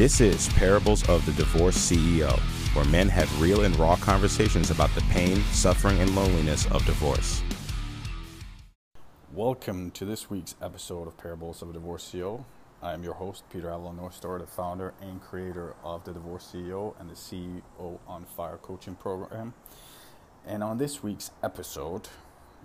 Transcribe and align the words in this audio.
This 0.00 0.22
is 0.22 0.48
Parables 0.54 1.06
of 1.10 1.26
the 1.26 1.32
Divorced 1.32 1.92
CEO, 1.92 2.32
where 2.74 2.86
men 2.86 3.06
have 3.10 3.38
real 3.38 3.64
and 3.64 3.78
raw 3.78 3.96
conversations 3.96 4.70
about 4.70 4.88
the 4.94 5.02
pain, 5.10 5.42
suffering, 5.52 5.98
and 5.98 6.16
loneliness 6.16 6.64
of 6.70 6.82
divorce. 6.86 7.42
Welcome 9.34 9.90
to 9.90 10.06
this 10.06 10.30
week's 10.30 10.54
episode 10.62 11.06
of 11.06 11.18
Parables 11.18 11.60
of 11.60 11.68
a 11.68 11.74
Divorced 11.74 12.14
CEO. 12.14 12.46
I 12.82 12.94
am 12.94 13.04
your 13.04 13.12
host, 13.12 13.44
Peter 13.52 13.68
Avalon 13.68 13.98
Northstar, 13.98 14.40
the 14.40 14.46
founder 14.46 14.94
and 15.02 15.20
creator 15.20 15.74
of 15.84 16.02
the 16.04 16.14
Divorce 16.14 16.50
CEO 16.50 16.98
and 16.98 17.10
the 17.10 17.14
CEO 17.14 17.98
on 18.08 18.24
Fire 18.24 18.56
coaching 18.56 18.94
program. 18.94 19.52
And 20.46 20.62
on 20.64 20.78
this 20.78 21.02
week's 21.02 21.30
episode, 21.42 22.08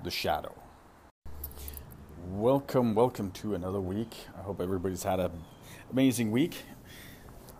The 0.06 0.10
Shadow. 0.10 0.56
Welcome, 2.30 2.96
welcome 2.96 3.32
to 3.32 3.56
another 3.56 3.82
week. 3.82 4.16
I 4.40 4.42
hope 4.42 4.62
everybody's 4.62 5.04
had 5.04 5.20
an 5.20 5.32
amazing 5.92 6.32
week. 6.32 6.64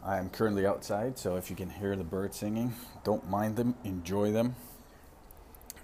I 0.08 0.20
am 0.20 0.30
currently 0.30 0.68
outside, 0.68 1.18
so 1.18 1.36
if 1.36 1.50
you 1.50 1.56
can 1.56 1.72
hear 1.72 1.96
the 1.96 2.04
birds 2.04 2.38
singing, 2.38 2.76
don't 3.04 3.28
mind 3.28 3.56
them, 3.56 3.74
enjoy 3.84 4.32
them. 4.32 4.56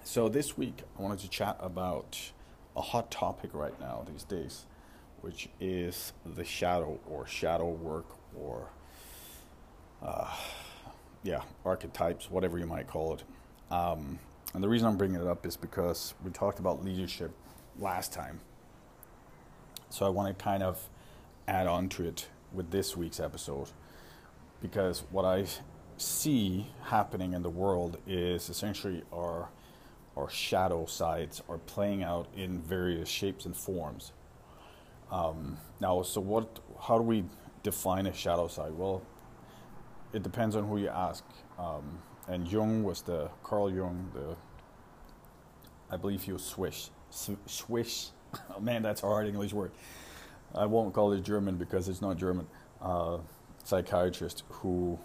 So, 0.04 0.28
this 0.28 0.56
week 0.56 0.84
I 0.96 1.02
wanted 1.02 1.18
to 1.20 1.28
chat 1.28 1.56
about 1.58 2.30
a 2.76 2.82
hot 2.82 3.10
topic 3.10 3.50
right 3.52 3.78
now 3.80 4.06
these 4.08 4.22
days, 4.22 4.66
which 5.22 5.48
is 5.58 6.12
the 6.24 6.44
shadow 6.44 7.00
or 7.10 7.26
shadow 7.26 7.68
work 7.68 8.06
or, 8.36 8.68
uh, 10.00 10.32
yeah, 11.24 11.40
archetypes, 11.64 12.30
whatever 12.30 12.58
you 12.58 12.66
might 12.66 12.86
call 12.86 13.14
it. 13.14 13.24
Um, 13.72 14.20
and 14.54 14.62
the 14.62 14.68
reason 14.68 14.86
I'm 14.86 14.96
bringing 14.96 15.20
it 15.20 15.26
up 15.26 15.44
is 15.44 15.56
because 15.56 16.14
we 16.24 16.30
talked 16.30 16.60
about 16.60 16.84
leadership 16.84 17.32
last 17.76 18.12
time. 18.12 18.38
So, 19.90 20.06
I 20.06 20.10
want 20.10 20.38
to 20.38 20.44
kind 20.44 20.62
of 20.62 20.88
add 21.48 21.66
on 21.66 21.88
to 21.88 22.04
it 22.04 22.28
with 22.52 22.70
this 22.70 22.96
week's 22.96 23.18
episode 23.18 23.70
because 24.62 25.04
what 25.10 25.24
I 25.24 25.44
see 25.98 26.68
happening 26.84 27.34
in 27.34 27.42
the 27.42 27.50
world 27.50 27.98
is 28.06 28.48
essentially 28.48 29.02
our 29.12 29.50
our 30.16 30.28
shadow 30.28 30.84
sides 30.84 31.42
are 31.48 31.58
playing 31.58 32.02
out 32.02 32.28
in 32.36 32.60
various 32.60 33.08
shapes 33.08 33.46
and 33.46 33.56
forms. 33.56 34.12
Um, 35.10 35.56
now, 35.80 36.02
so 36.02 36.20
what? 36.20 36.60
How 36.80 36.98
do 36.98 37.02
we 37.02 37.24
define 37.62 38.06
a 38.06 38.12
shadow 38.12 38.46
side? 38.48 38.72
Well, 38.72 39.02
it 40.12 40.22
depends 40.22 40.54
on 40.54 40.68
who 40.68 40.78
you 40.78 40.88
ask. 40.88 41.24
Um, 41.58 41.98
and 42.28 42.46
Jung 42.46 42.82
was 42.84 43.02
the 43.02 43.30
Carl 43.42 43.70
Jung, 43.70 44.10
the 44.14 44.36
I 45.90 45.96
believe 45.96 46.22
he 46.22 46.32
was 46.32 46.44
Swiss. 46.44 46.90
Swiss. 47.10 48.12
Oh, 48.56 48.60
man, 48.60 48.82
that's 48.82 49.02
a 49.02 49.06
hard 49.06 49.26
English 49.26 49.52
word. 49.52 49.72
I 50.54 50.64
won't 50.64 50.94
call 50.94 51.12
it 51.12 51.20
German 51.22 51.56
because 51.56 51.86
it's 51.86 52.00
not 52.00 52.16
German. 52.16 52.46
Uh, 52.80 53.18
psychiatrist 53.64 54.44
who, 54.48 54.98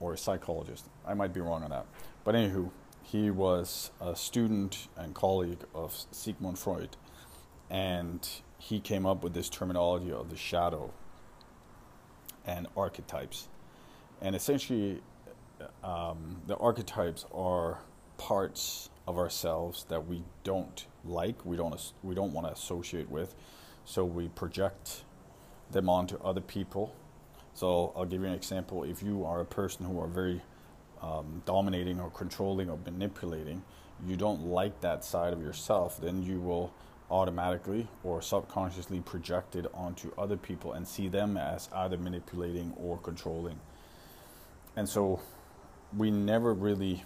or 0.00 0.14
a 0.14 0.18
psychologist, 0.18 0.88
I 1.06 1.14
might 1.14 1.32
be 1.32 1.40
wrong 1.40 1.62
on 1.62 1.70
that. 1.70 1.86
But 2.24 2.34
anywho, 2.34 2.70
he 3.02 3.30
was 3.30 3.90
a 4.00 4.16
student 4.16 4.88
and 4.96 5.14
colleague 5.14 5.64
of 5.74 5.94
Sigmund 6.10 6.58
Freud, 6.58 6.96
and 7.70 8.26
he 8.58 8.80
came 8.80 9.06
up 9.06 9.22
with 9.22 9.34
this 9.34 9.48
terminology 9.48 10.10
of 10.10 10.30
the 10.30 10.36
shadow 10.36 10.92
and 12.46 12.66
archetypes. 12.76 13.48
And 14.20 14.34
essentially, 14.34 15.02
um, 15.82 16.40
the 16.46 16.56
archetypes 16.56 17.26
are 17.32 17.78
parts 18.16 18.90
of 19.06 19.18
ourselves 19.18 19.84
that 19.88 20.06
we 20.06 20.24
don't 20.44 20.86
like, 21.04 21.44
we 21.44 21.56
don't 21.56 21.92
we 22.02 22.14
don't 22.14 22.32
want 22.32 22.46
to 22.46 22.52
associate 22.52 23.10
with, 23.10 23.34
so 23.84 24.04
we 24.04 24.28
project 24.28 25.04
them 25.70 25.88
onto 25.88 26.16
other 26.18 26.40
people 26.40 26.94
so 27.54 27.92
I'll 27.96 28.04
give 28.04 28.20
you 28.20 28.26
an 28.26 28.34
example. 28.34 28.84
If 28.84 29.02
you 29.02 29.24
are 29.24 29.40
a 29.40 29.44
person 29.44 29.86
who 29.86 30.00
are 30.00 30.08
very 30.08 30.42
um, 31.00 31.42
dominating 31.46 32.00
or 32.00 32.10
controlling 32.10 32.68
or 32.68 32.78
manipulating, 32.84 33.62
you 34.06 34.16
don't 34.16 34.46
like 34.46 34.80
that 34.80 35.04
side 35.04 35.32
of 35.32 35.40
yourself, 35.40 36.00
then 36.00 36.22
you 36.22 36.40
will 36.40 36.72
automatically 37.10 37.86
or 38.02 38.20
subconsciously 38.20 39.00
project 39.00 39.54
it 39.54 39.66
onto 39.72 40.10
other 40.18 40.36
people 40.36 40.72
and 40.72 40.88
see 40.88 41.06
them 41.06 41.36
as 41.36 41.68
either 41.72 41.96
manipulating 41.96 42.72
or 42.76 42.98
controlling. 42.98 43.60
And 44.76 44.88
so 44.88 45.20
we 45.96 46.10
never 46.10 46.52
really 46.52 47.04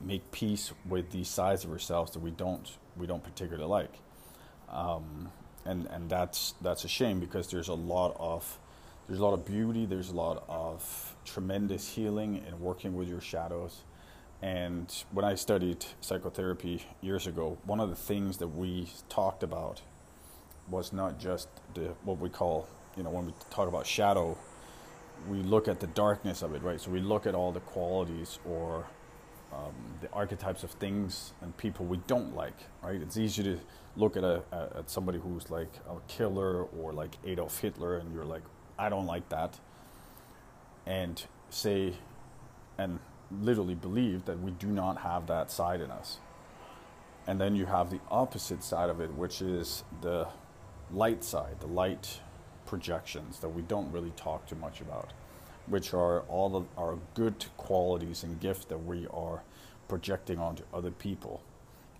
make 0.00 0.30
peace 0.32 0.72
with 0.88 1.10
these 1.10 1.28
sides 1.28 1.64
of 1.64 1.70
ourselves 1.70 2.12
that 2.12 2.20
we 2.20 2.30
don't 2.30 2.76
we 2.96 3.06
don't 3.06 3.22
particularly 3.22 3.68
like. 3.68 3.92
Um, 4.70 5.30
and 5.64 5.86
and 5.86 6.10
that's 6.10 6.54
that's 6.60 6.84
a 6.84 6.88
shame 6.88 7.20
because 7.20 7.48
there's 7.48 7.68
a 7.68 7.74
lot 7.74 8.16
of 8.18 8.58
there's 9.06 9.20
a 9.20 9.24
lot 9.24 9.34
of 9.34 9.44
beauty, 9.44 9.86
there's 9.86 10.10
a 10.10 10.14
lot 10.14 10.44
of 10.48 11.16
tremendous 11.24 11.88
healing 11.88 12.42
in 12.46 12.60
working 12.60 12.94
with 12.94 13.08
your 13.08 13.20
shadows. 13.20 13.84
And 14.42 14.92
when 15.12 15.24
I 15.24 15.34
studied 15.34 15.84
psychotherapy 16.00 16.84
years 17.00 17.26
ago, 17.26 17.56
one 17.64 17.80
of 17.80 17.88
the 17.88 17.96
things 17.96 18.38
that 18.38 18.48
we 18.48 18.88
talked 19.08 19.42
about 19.42 19.80
was 20.68 20.92
not 20.92 21.18
just 21.18 21.48
the 21.74 21.94
what 22.04 22.18
we 22.18 22.28
call, 22.28 22.68
you 22.96 23.02
know, 23.02 23.10
when 23.10 23.26
we 23.26 23.32
talk 23.50 23.68
about 23.68 23.86
shadow, 23.86 24.36
we 25.28 25.38
look 25.38 25.68
at 25.68 25.80
the 25.80 25.86
darkness 25.88 26.42
of 26.42 26.54
it, 26.54 26.62
right? 26.62 26.80
So 26.80 26.90
we 26.90 27.00
look 27.00 27.26
at 27.26 27.34
all 27.34 27.52
the 27.52 27.60
qualities 27.60 28.38
or 28.44 28.86
um, 29.52 29.74
the 30.00 30.10
archetypes 30.12 30.64
of 30.64 30.70
things 30.72 31.32
and 31.40 31.56
people 31.56 31.86
we 31.86 31.98
don't 32.06 32.34
like, 32.34 32.58
right? 32.82 33.00
It's 33.00 33.16
easy 33.16 33.42
to 33.44 33.58
look 33.96 34.16
at 34.16 34.24
a 34.24 34.42
at 34.76 34.90
somebody 34.90 35.18
who's 35.18 35.50
like 35.50 35.72
a 35.88 35.96
killer 36.08 36.64
or 36.64 36.92
like 36.92 37.16
Adolf 37.24 37.60
Hitler, 37.60 37.96
and 37.96 38.12
you're 38.12 38.24
like, 38.24 38.42
I 38.78 38.88
don't 38.88 39.06
like 39.06 39.28
that, 39.30 39.58
and 40.86 41.24
say 41.50 41.94
and 42.78 42.98
literally 43.30 43.74
believe 43.74 44.24
that 44.26 44.40
we 44.40 44.50
do 44.52 44.66
not 44.66 44.98
have 44.98 45.26
that 45.26 45.50
side 45.50 45.80
in 45.80 45.90
us. 45.90 46.18
And 47.26 47.40
then 47.40 47.56
you 47.56 47.66
have 47.66 47.90
the 47.90 48.00
opposite 48.10 48.62
side 48.62 48.88
of 48.88 49.00
it, 49.00 49.12
which 49.14 49.42
is 49.42 49.82
the 50.00 50.28
light 50.92 51.24
side, 51.24 51.60
the 51.60 51.66
light 51.66 52.20
projections 52.66 53.40
that 53.40 53.48
we 53.48 53.62
don't 53.62 53.90
really 53.90 54.10
talk 54.10 54.46
too 54.46 54.54
much 54.56 54.80
about, 54.80 55.12
which 55.66 55.92
are 55.92 56.20
all 56.22 56.54
of 56.54 56.66
our 56.76 56.98
good 57.14 57.46
qualities 57.56 58.22
and 58.22 58.38
gifts 58.38 58.66
that 58.66 58.84
we 58.84 59.06
are 59.08 59.42
projecting 59.88 60.38
onto 60.38 60.62
other 60.72 60.90
people 60.90 61.42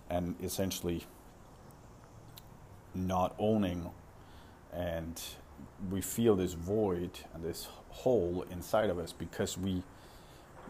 and 0.09 0.37
essentially 0.43 1.05
not 2.95 3.35
owning 3.39 3.91
and 4.73 5.21
we 5.91 6.01
feel 6.01 6.37
this 6.37 6.55
void 6.55 7.11
and 7.35 7.45
this 7.45 7.69
hole 7.91 8.45
inside 8.51 8.91
of 8.91 8.99
us 8.99 9.13
because 9.13 9.59
we 9.59 9.83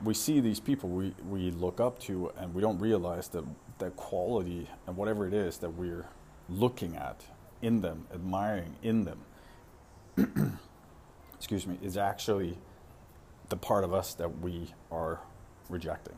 we 0.05 0.13
see 0.13 0.41
these 0.41 0.61
people 0.61 0.91
we, 0.91 1.15
we 1.29 1.51
look 1.53 1.81
up 1.81 1.99
to 1.99 2.31
and 2.37 2.53
we 2.55 2.61
don't 2.61 2.79
realize 2.79 3.29
that 3.29 3.45
that 3.79 3.97
quality 3.97 4.69
and 4.87 4.97
whatever 4.97 5.27
it 5.27 5.35
is 5.35 5.59
that 5.59 5.71
we're 5.71 6.07
looking 6.49 6.97
at 6.97 7.25
in 7.63 7.81
them, 7.81 8.07
admiring 8.13 8.77
in 8.83 9.05
them, 9.05 9.21
excuse 11.35 11.67
me, 11.67 11.79
is 11.83 11.97
actually 11.97 12.59
the 13.49 13.57
part 13.57 13.85
of 13.85 13.93
us 13.93 14.15
that 14.15 14.41
we 14.41 14.69
are 14.91 15.21
rejecting. 15.69 16.17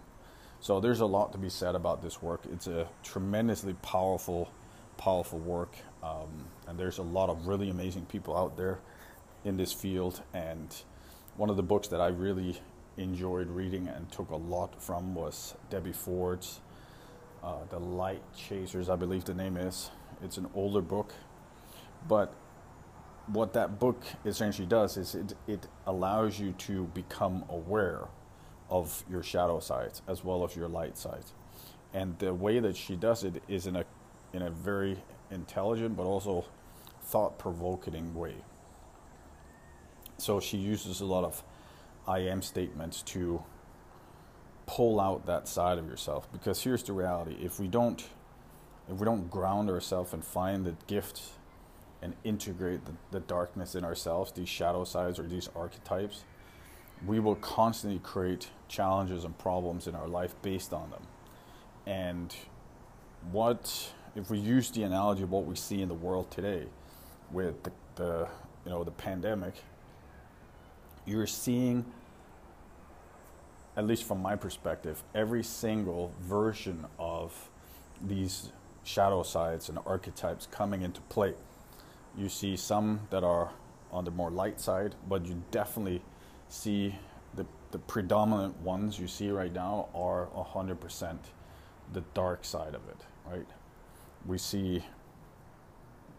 So 0.61 0.81
there's 0.81 1.01
a 1.01 1.07
lot 1.07 1.33
to 1.33 1.39
be 1.39 1.49
said 1.49 1.75
about 1.75 2.03
this 2.03 2.21
work. 2.21 2.43
It's 2.53 2.67
a 2.67 2.89
tremendously 3.03 3.75
powerful, 3.75 4.51
powerful 4.97 5.39
work. 5.39 5.77
Um, 6.03 6.47
and 6.67 6.79
there's 6.79 6.99
a 6.99 7.03
lot 7.03 7.29
of 7.29 7.47
really 7.47 7.71
amazing 7.71 8.07
people 8.07 8.37
out 8.37 8.57
there 8.57 8.79
in 9.45 9.57
this 9.57 9.73
field. 9.73 10.23
And 10.33 10.75
one 11.37 11.51
of 11.51 11.57
the 11.57 11.63
books 11.63 11.89
that 11.89 12.01
I 12.01 12.09
really 12.09 12.61
enjoyed 12.97 13.49
reading 13.49 13.89
and 13.89 14.11
took 14.11 14.31
a 14.31 14.37
lot 14.37 14.81
from 14.83 15.15
was 15.15 15.55
Debbie 15.71 15.93
Ford's 15.93 16.61
uh, 17.43 17.65
The 17.71 17.79
Light 17.79 18.23
Chasers, 18.37 18.89
I 18.89 18.97
believe 18.97 19.25
the 19.25 19.35
name 19.35 19.57
is. 19.57 19.91
It's 20.23 20.37
an 20.37 20.49
older 20.55 20.83
book, 20.83 21.13
but 22.09 22.35
what 23.27 23.53
that 23.53 23.79
book 23.79 24.03
essentially 24.25 24.67
does 24.67 24.97
is 24.97 25.15
it, 25.15 25.35
it 25.47 25.67
allows 25.87 26.41
you 26.41 26.53
to 26.53 26.85
become 26.95 27.45
aware 27.49 28.09
of 28.71 29.05
your 29.09 29.23
shadow 29.23 29.61
sides 29.61 30.03
as 30.09 30.25
well 30.25 30.45
as 30.45 30.57
your 30.57 30.69
light 30.69 30.99
sides. 30.99 31.33
And 31.95 32.19
the 32.19 32.35
way 32.35 32.59
that 32.59 32.77
she 32.77 32.97
does 32.97 33.25
it 33.25 33.43
is 33.49 33.67
in 33.67 33.77
a 33.77 33.85
in 34.33 34.43
a 34.43 34.51
very 34.51 34.99
intelligent 35.31 35.97
but 35.97 36.05
also 36.05 36.45
thought 37.03 37.39
provoking 37.39 38.15
way. 38.15 38.35
So 40.19 40.41
she 40.41 40.57
uses 40.57 41.01
a 41.01 41.05
lot 41.05 41.25
of 41.25 41.43
I 42.07 42.21
am 42.21 42.43
statements 42.43 43.03
to 43.03 43.43
pull 44.67 45.01
out 45.01 45.27
that 45.27 45.49
side 45.49 45.79
of 45.79 45.87
yourself. 45.87 46.31
Because 46.33 46.63
here's 46.63 46.83
the 46.83 46.93
reality. 46.93 47.37
If 47.41 47.61
we 47.61 47.69
don't 47.69 48.05
if 48.91 48.99
we 48.99 49.05
don't 49.05 49.31
ground 49.31 49.69
ourselves 49.69 50.15
and 50.15 50.25
find 50.25 50.65
the 50.65 50.75
gift 50.87 51.21
and 52.01 52.15
integrate 52.25 52.87
the, 52.87 52.93
the 53.11 53.21
darkness 53.21 53.75
in 53.75 53.85
ourselves 53.85 54.33
these 54.33 54.49
shadow 54.49 54.85
sides 54.85 55.19
or 55.19 55.25
these 55.25 55.51
archetypes 55.55 56.25
we 57.07 57.21
will 57.21 57.37
constantly 57.37 58.01
create 58.01 58.49
challenges 58.69 59.25
and 59.25 59.37
problems 59.39 59.87
in 59.87 59.95
our 59.95 60.09
life 60.09 60.35
based 60.43 60.73
on 60.73 60.91
them. 60.91 61.03
And 61.87 62.35
what 63.31 63.93
if 64.15 64.31
we 64.31 64.39
use 64.39 64.71
the 64.71 64.83
analogy 64.83 65.23
of 65.23 65.31
what 65.31 65.45
we 65.45 65.55
see 65.55 65.83
in 65.83 65.89
the 65.89 65.95
world 65.95 66.31
today 66.31 66.67
with 67.31 67.63
the, 67.63 67.73
the 67.97 68.29
you 68.65 68.71
know 68.71 68.85
the 68.85 68.91
pandemic 68.91 69.55
you're 71.09 71.27
seeing, 71.27 71.87
at 73.77 73.87
least 73.87 74.05
from 74.05 74.21
my 74.21 74.37
perspective, 74.37 75.03
every 75.15 75.43
single 75.43 76.13
version 76.21 76.87
of 76.99 77.49
these 78.07 78.53
shadow 78.85 79.23
sides 79.23 79.69
and 79.69 79.79
archetypes 79.87 80.47
coming 80.51 80.83
into 80.83 81.01
play. 81.03 81.35
You 82.17 82.29
see 82.29 82.57
some 82.57 83.01
that 83.11 83.25
are 83.25 83.51
on 83.91 84.05
the 84.05 84.11
more 84.11 84.31
light 84.31 84.61
side, 84.61 84.95
but 85.09 85.25
you 85.25 85.43
definitely 85.51 86.03
see 86.49 86.95
the, 87.35 87.47
the 87.71 87.79
predominant 87.79 88.61
ones 88.61 88.99
you 88.99 89.07
see 89.07 89.31
right 89.31 89.53
now 89.53 89.89
are 89.95 90.29
100% 90.37 91.17
the 91.93 92.03
dark 92.13 92.45
side 92.45 92.75
of 92.75 92.83
it, 92.89 93.01
right? 93.27 93.47
We 94.27 94.39
see 94.39 94.85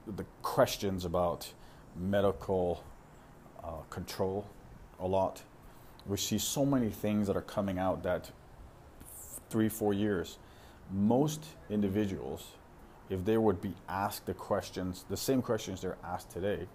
the 0.08 0.26
questions 0.42 1.06
about 1.06 1.52
medical 1.96 2.84
uh, 3.64 3.82
control 3.90 4.48
a 5.00 5.08
lot. 5.08 5.44
We 6.06 6.18
see 6.18 6.38
so 6.38 6.66
many 6.66 6.90
things 6.90 7.28
that 7.28 7.36
are 7.36 7.42
coming 7.42 7.78
out 7.78 8.04
that 8.04 8.32
three, 9.50 9.70
four 9.70 9.94
years, 9.94 10.38
most 10.92 11.46
individuals, 11.70 12.48
if 13.10 13.26
they 13.26 13.38
would 13.38 13.62
be 13.62 13.74
asked 13.88 14.26
the 14.26 14.34
questions, 14.34 15.06
the 15.10 15.18
same 15.18 15.42
questions 15.42 15.82
they're 15.82 15.98
asked 16.04 16.32
today, 16.32 16.68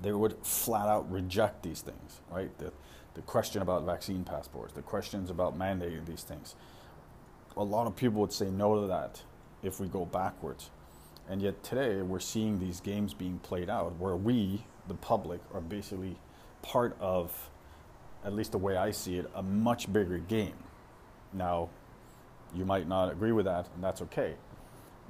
they 0.00 0.12
would 0.12 0.36
flat 0.44 0.88
out 0.88 1.10
reject 1.10 1.62
these 1.62 1.80
things, 1.80 2.20
right? 2.30 2.56
The, 2.58 2.72
the 3.14 3.22
question 3.22 3.62
about 3.62 3.84
vaccine 3.84 4.24
passports, 4.24 4.72
the 4.72 4.82
questions 4.82 5.30
about 5.30 5.58
mandating 5.58 6.06
these 6.06 6.22
things. 6.22 6.56
A 7.56 7.62
lot 7.62 7.86
of 7.86 7.94
people 7.94 8.20
would 8.20 8.32
say 8.32 8.50
no 8.50 8.80
to 8.80 8.86
that 8.86 9.22
if 9.62 9.80
we 9.80 9.88
go 9.88 10.04
backwards. 10.04 10.70
And 11.28 11.40
yet 11.40 11.62
today 11.62 12.02
we're 12.02 12.20
seeing 12.20 12.58
these 12.58 12.80
games 12.80 13.14
being 13.14 13.38
played 13.38 13.70
out 13.70 13.98
where 13.98 14.16
we, 14.16 14.64
the 14.88 14.94
public, 14.94 15.40
are 15.54 15.60
basically 15.60 16.16
part 16.62 16.96
of, 17.00 17.50
at 18.24 18.32
least 18.34 18.52
the 18.52 18.58
way 18.58 18.76
I 18.76 18.90
see 18.90 19.16
it, 19.18 19.30
a 19.34 19.42
much 19.42 19.92
bigger 19.92 20.18
game. 20.18 20.56
Now, 21.32 21.68
you 22.54 22.64
might 22.64 22.88
not 22.88 23.10
agree 23.10 23.32
with 23.32 23.46
that, 23.46 23.68
and 23.74 23.82
that's 23.82 24.02
okay. 24.02 24.34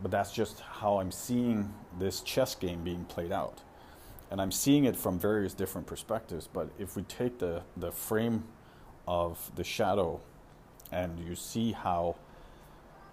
But 0.02 0.10
that's 0.10 0.32
just 0.32 0.60
how 0.60 0.98
I'm 0.98 1.10
seeing 1.10 1.72
this 1.98 2.20
chess 2.20 2.54
game 2.54 2.84
being 2.84 3.04
played 3.04 3.32
out 3.32 3.62
and 4.32 4.40
I'm 4.40 4.50
seeing 4.50 4.86
it 4.86 4.96
from 4.96 5.18
various 5.18 5.52
different 5.52 5.86
perspectives. 5.86 6.48
But 6.50 6.70
if 6.78 6.96
we 6.96 7.02
take 7.02 7.38
the, 7.38 7.60
the 7.76 7.92
frame 7.92 8.44
of 9.06 9.52
the 9.56 9.62
shadow 9.62 10.22
and 10.90 11.20
you 11.20 11.34
see 11.34 11.72
how 11.72 12.16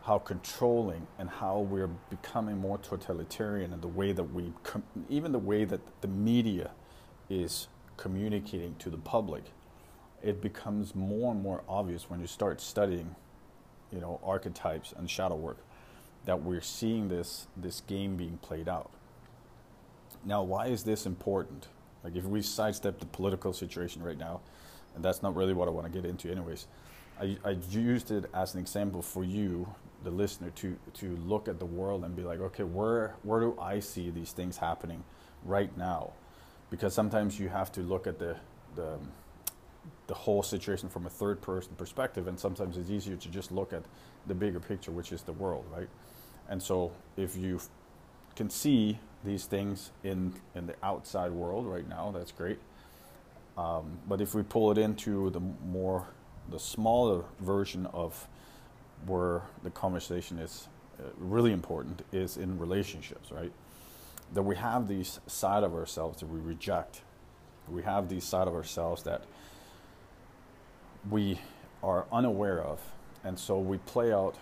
how 0.09 0.19
controlling 0.19 1.07
and 1.19 1.29
how 1.29 1.59
we're 1.59 1.87
becoming 2.09 2.57
more 2.57 2.79
totalitarian 2.79 3.73
in 3.73 3.81
the 3.81 3.87
way 3.87 4.11
that 4.11 4.25
we 4.25 4.53
com- 4.63 4.83
even 5.09 5.31
the 5.31 5.39
way 5.39 5.65
that 5.65 5.81
the 6.01 6.09
media 6.09 6.71
is 7.29 7.69
communicating 7.97 8.75
to 8.79 8.89
the 8.89 8.97
public 8.97 9.43
it 10.23 10.41
becomes 10.41 10.95
more 10.95 11.31
and 11.31 11.43
more 11.43 11.63
obvious 11.69 12.09
when 12.09 12.19
you 12.19 12.27
start 12.27 12.61
studying 12.61 13.15
you 13.91 14.01
know 14.01 14.19
archetypes 14.23 14.93
and 14.97 15.09
shadow 15.09 15.35
work 15.35 15.59
that 16.25 16.41
we're 16.43 16.61
seeing 16.61 17.09
this 17.09 17.47
this 17.57 17.81
game 17.81 18.17
being 18.17 18.37
played 18.39 18.69
out 18.69 18.91
now, 20.25 20.43
why 20.43 20.67
is 20.67 20.83
this 20.83 21.05
important? 21.05 21.67
Like, 22.03 22.15
if 22.15 22.25
we 22.25 22.41
sidestep 22.41 22.99
the 22.99 23.05
political 23.05 23.53
situation 23.53 24.03
right 24.03 24.17
now, 24.17 24.41
and 24.95 25.03
that's 25.03 25.23
not 25.23 25.35
really 25.35 25.53
what 25.53 25.67
I 25.67 25.71
want 25.71 25.91
to 25.91 26.01
get 26.01 26.09
into, 26.09 26.31
anyways, 26.31 26.67
I, 27.21 27.37
I 27.45 27.57
used 27.69 28.11
it 28.11 28.25
as 28.33 28.53
an 28.53 28.59
example 28.59 29.01
for 29.01 29.23
you, 29.23 29.73
the 30.03 30.11
listener, 30.11 30.49
to 30.51 30.77
to 30.95 31.15
look 31.17 31.47
at 31.47 31.59
the 31.59 31.65
world 31.65 32.03
and 32.03 32.15
be 32.15 32.23
like, 32.23 32.39
okay, 32.39 32.63
where 32.63 33.15
where 33.23 33.39
do 33.39 33.57
I 33.59 33.79
see 33.79 34.09
these 34.09 34.31
things 34.31 34.57
happening 34.57 35.03
right 35.43 35.75
now? 35.77 36.13
Because 36.69 36.93
sometimes 36.93 37.39
you 37.39 37.49
have 37.49 37.71
to 37.73 37.81
look 37.81 38.07
at 38.07 38.19
the 38.19 38.37
the 38.75 38.97
the 40.07 40.13
whole 40.13 40.43
situation 40.43 40.89
from 40.89 41.05
a 41.05 41.09
third 41.09 41.41
person 41.41 41.73
perspective, 41.77 42.27
and 42.27 42.39
sometimes 42.39 42.77
it's 42.77 42.89
easier 42.89 43.15
to 43.15 43.29
just 43.29 43.51
look 43.51 43.73
at 43.73 43.83
the 44.27 44.35
bigger 44.35 44.59
picture, 44.59 44.91
which 44.91 45.11
is 45.11 45.21
the 45.23 45.33
world, 45.33 45.65
right? 45.71 45.89
And 46.49 46.61
so, 46.61 46.91
if 47.15 47.35
you 47.37 47.59
can 48.35 48.49
see 48.49 48.99
these 49.23 49.45
things 49.45 49.91
in 50.03 50.33
in 50.55 50.67
the 50.67 50.75
outside 50.83 51.31
world 51.31 51.65
right 51.65 51.87
now. 51.87 52.11
That's 52.11 52.31
great. 52.31 52.59
Um, 53.57 53.99
but 54.07 54.21
if 54.21 54.33
we 54.33 54.43
pull 54.43 54.71
it 54.71 54.77
into 54.77 55.29
the 55.29 55.41
more 55.41 56.07
the 56.49 56.59
smaller 56.59 57.25
version 57.39 57.85
of 57.87 58.27
where 59.05 59.43
the 59.63 59.69
conversation 59.69 60.39
is 60.39 60.67
uh, 60.99 61.03
really 61.17 61.51
important 61.51 62.03
is 62.11 62.37
in 62.37 62.59
relationships, 62.59 63.31
right? 63.31 63.51
That 64.33 64.43
we 64.43 64.55
have 64.55 64.87
these 64.87 65.19
side 65.27 65.63
of 65.63 65.73
ourselves 65.73 66.19
that 66.19 66.27
we 66.27 66.39
reject. 66.39 67.01
We 67.67 67.83
have 67.83 68.09
these 68.09 68.23
side 68.23 68.47
of 68.47 68.53
ourselves 68.53 69.03
that 69.03 69.23
we 71.09 71.39
are 71.81 72.05
unaware 72.11 72.61
of, 72.61 72.81
and 73.23 73.39
so 73.39 73.59
we 73.59 73.77
play 73.79 74.11
out 74.11 74.35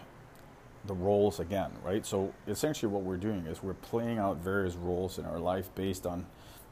the 0.86 0.94
roles 0.94 1.40
again, 1.40 1.72
right? 1.84 2.06
So 2.06 2.34
essentially, 2.48 2.92
what 2.92 3.04
we're 3.04 3.18
doing 3.18 3.46
is 3.46 3.62
we're 3.62 3.74
playing 3.74 4.18
out 4.18 4.38
various 4.38 4.76
roles 4.76 5.20
in 5.20 5.26
our 5.26 5.40
life 5.40 5.70
based 5.76 6.06
on, 6.06 6.26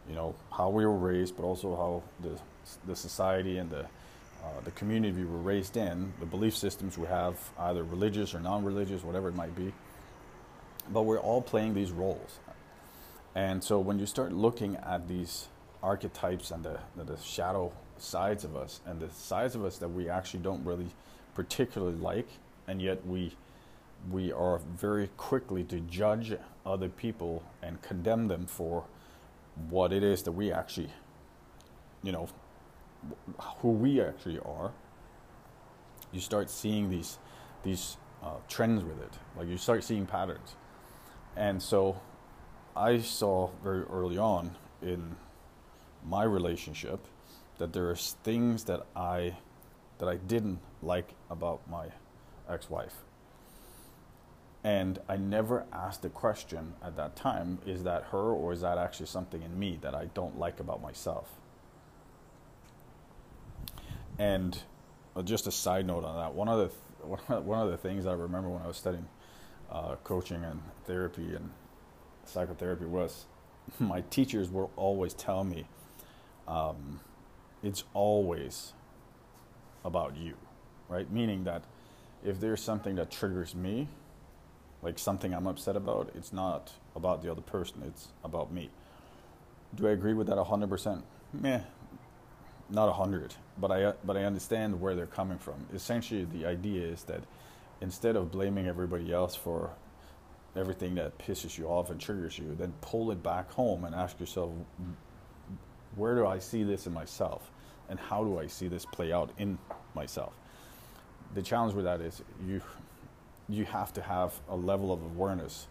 you 0.09 0.15
know, 0.15 0.35
how 0.51 0.69
we 0.69 0.85
were 0.85 0.97
raised, 0.97 1.35
but 1.35 1.43
also 1.43 1.75
how 1.75 2.03
the 2.21 2.39
the 2.87 2.95
society 2.95 3.57
and 3.59 3.69
the 3.69 3.85
uh, 4.45 4.61
the 4.63 4.71
community 4.71 5.17
we 5.17 5.25
were 5.25 5.39
raised 5.39 5.75
in, 5.75 6.13
the 6.19 6.25
belief 6.25 6.55
systems 6.55 6.97
we 6.97 7.07
have, 7.07 7.37
either 7.59 7.83
religious 7.83 8.35
or 8.35 8.39
non-religious, 8.39 9.03
whatever 9.03 9.29
it 9.29 9.35
might 9.35 9.55
be. 9.55 9.73
But 10.91 11.03
we're 11.03 11.19
all 11.19 11.41
playing 11.41 11.73
these 11.73 11.91
roles, 11.91 12.39
and 13.33 13.63
so 13.63 13.79
when 13.79 13.97
you 13.97 14.05
start 14.05 14.31
looking 14.31 14.75
at 14.77 15.07
these 15.07 15.47
archetypes 15.81 16.51
and 16.51 16.63
the, 16.63 16.79
the, 16.95 17.03
the 17.03 17.17
shadow 17.17 17.71
sides 17.97 18.43
of 18.43 18.55
us 18.55 18.81
and 18.85 18.99
the 18.99 19.09
sides 19.09 19.55
of 19.55 19.65
us 19.65 19.77
that 19.77 19.89
we 19.89 20.09
actually 20.09 20.41
don't 20.41 20.63
really 20.63 20.87
particularly 21.33 21.97
like, 21.97 22.27
and 22.67 22.81
yet 22.81 23.05
we 23.05 23.33
we 24.11 24.31
are 24.31 24.59
very 24.59 25.09
quickly 25.17 25.63
to 25.63 25.79
judge 25.79 26.33
other 26.65 26.89
people 26.89 27.43
and 27.61 27.81
condemn 27.81 28.27
them 28.27 28.45
for 28.45 28.83
what 29.69 29.91
it 29.91 30.03
is 30.03 30.23
that 30.23 30.33
we 30.33 30.51
actually, 30.51 30.89
you 32.03 32.11
know, 32.11 32.27
who 33.59 33.69
we 33.69 34.01
actually 34.01 34.39
are. 34.39 34.71
You 36.11 36.19
start 36.19 36.49
seeing 36.49 36.89
these 36.89 37.17
these 37.63 37.97
uh, 38.23 38.37
trends 38.47 38.83
with 38.83 39.01
it, 39.01 39.13
like 39.37 39.47
you 39.47 39.57
start 39.57 39.83
seeing 39.83 40.05
patterns, 40.05 40.55
and 41.35 41.61
so 41.61 41.99
I 42.75 42.99
saw 42.99 43.49
very 43.63 43.83
early 43.83 44.17
on 44.17 44.55
in 44.81 45.15
my 46.05 46.23
relationship 46.23 47.05
that 47.57 47.73
there's 47.73 48.15
things 48.23 48.65
that 48.65 48.85
I 48.95 49.37
that 49.97 50.07
I 50.09 50.15
didn't 50.15 50.59
like 50.81 51.15
about 51.29 51.69
my 51.69 51.87
ex-wife 52.49 53.05
and 54.65 54.97
I 55.07 55.15
never 55.15 55.67
asked 55.71 56.01
the 56.01 56.09
question 56.09 56.73
at 56.83 56.95
that 56.97 57.15
time 57.15 57.59
is 57.67 57.83
that 57.83 58.05
her 58.05 58.31
or 58.31 58.51
is 58.51 58.61
that 58.61 58.79
actually 58.79 59.05
something 59.05 59.43
in 59.43 59.59
me 59.59 59.77
that 59.83 59.93
I 59.93 60.05
don't 60.05 60.39
like 60.39 60.59
about 60.59 60.81
myself? 60.81 61.29
And 64.17 64.57
uh, 65.15 65.21
just 65.21 65.47
a 65.47 65.51
side 65.51 65.85
note 65.85 66.03
on 66.03 66.15
that, 66.17 66.33
one 66.33 66.47
of 66.47 66.59
the 66.59 67.05
one 67.41 67.59
of 67.59 67.69
the 67.69 67.77
things 67.77 68.05
I 68.05 68.13
remember 68.13 68.49
when 68.49 68.61
I 68.61 68.67
was 68.67 68.77
studying 68.77 69.07
uh, 69.71 69.95
coaching 70.03 70.43
and 70.43 70.61
therapy 70.85 71.35
and 71.35 71.51
psychotherapy 72.25 72.85
was 72.85 73.25
my 73.79 74.01
teachers 74.09 74.49
would 74.49 74.69
always 74.75 75.13
tell 75.13 75.43
me 75.43 75.65
um, 76.47 76.99
it's 77.63 77.83
always 77.93 78.73
about 79.83 80.15
you, 80.17 80.35
right? 80.89 81.11
Meaning 81.11 81.43
that 81.45 81.63
if 82.23 82.39
there's 82.39 82.61
something 82.61 82.95
that 82.95 83.11
triggers 83.11 83.55
me, 83.55 83.87
like 84.81 84.99
something 84.99 85.33
I'm 85.33 85.47
upset 85.47 85.75
about, 85.75 86.11
it's 86.15 86.33
not 86.33 86.73
about 86.95 87.21
the 87.23 87.31
other 87.31 87.41
person, 87.41 87.83
it's 87.87 88.09
about 88.23 88.51
me. 88.51 88.69
Do 89.73 89.87
I 89.87 89.91
agree 89.91 90.13
with 90.13 90.27
that 90.27 90.37
100%? 90.37 91.03
Meh, 91.33 91.61
not 92.69 92.85
a 92.85 92.91
100, 92.91 93.33
but 93.59 93.71
I, 93.71 93.93
but 94.03 94.17
I 94.17 94.23
understand 94.23 94.79
where 94.79 94.95
they're 94.95 95.05
coming 95.05 95.37
from. 95.37 95.55
Essentially, 95.73 96.25
the 96.25 96.45
idea 96.45 96.85
is 96.85 97.03
that 97.03 97.21
instead 97.81 98.15
of 98.15 98.31
blaming 98.31 98.67
everybody 98.67 99.13
else 99.13 99.35
for 99.35 99.71
everything 100.55 100.95
that 100.95 101.17
pisses 101.17 101.57
you 101.57 101.67
off 101.67 101.89
and 101.89 101.99
triggers 101.99 102.39
you, 102.39 102.55
then 102.55 102.73
pull 102.81 103.11
it 103.11 103.21
back 103.21 103.51
home 103.51 103.83
and 103.83 103.93
ask 103.93 104.19
yourself, 104.19 104.51
where 105.95 106.15
do 106.15 106.25
I 106.25 106.39
see 106.39 106.63
this 106.63 106.87
in 106.87 106.93
myself? 106.93 107.49
And 107.89 107.99
how 107.99 108.23
do 108.23 108.39
I 108.39 108.47
see 108.47 108.67
this 108.67 108.85
play 108.85 109.11
out 109.11 109.31
in 109.37 109.57
myself? 109.93 110.33
The 111.33 111.41
challenge 111.41 111.73
with 111.73 111.85
that 111.85 112.01
is 112.01 112.23
you 112.47 112.61
you 113.47 113.65
have 113.65 113.93
to 113.93 114.01
have 114.01 114.33
a 114.49 114.55
level 114.55 114.91
of 114.91 115.03
awareness 115.03 115.67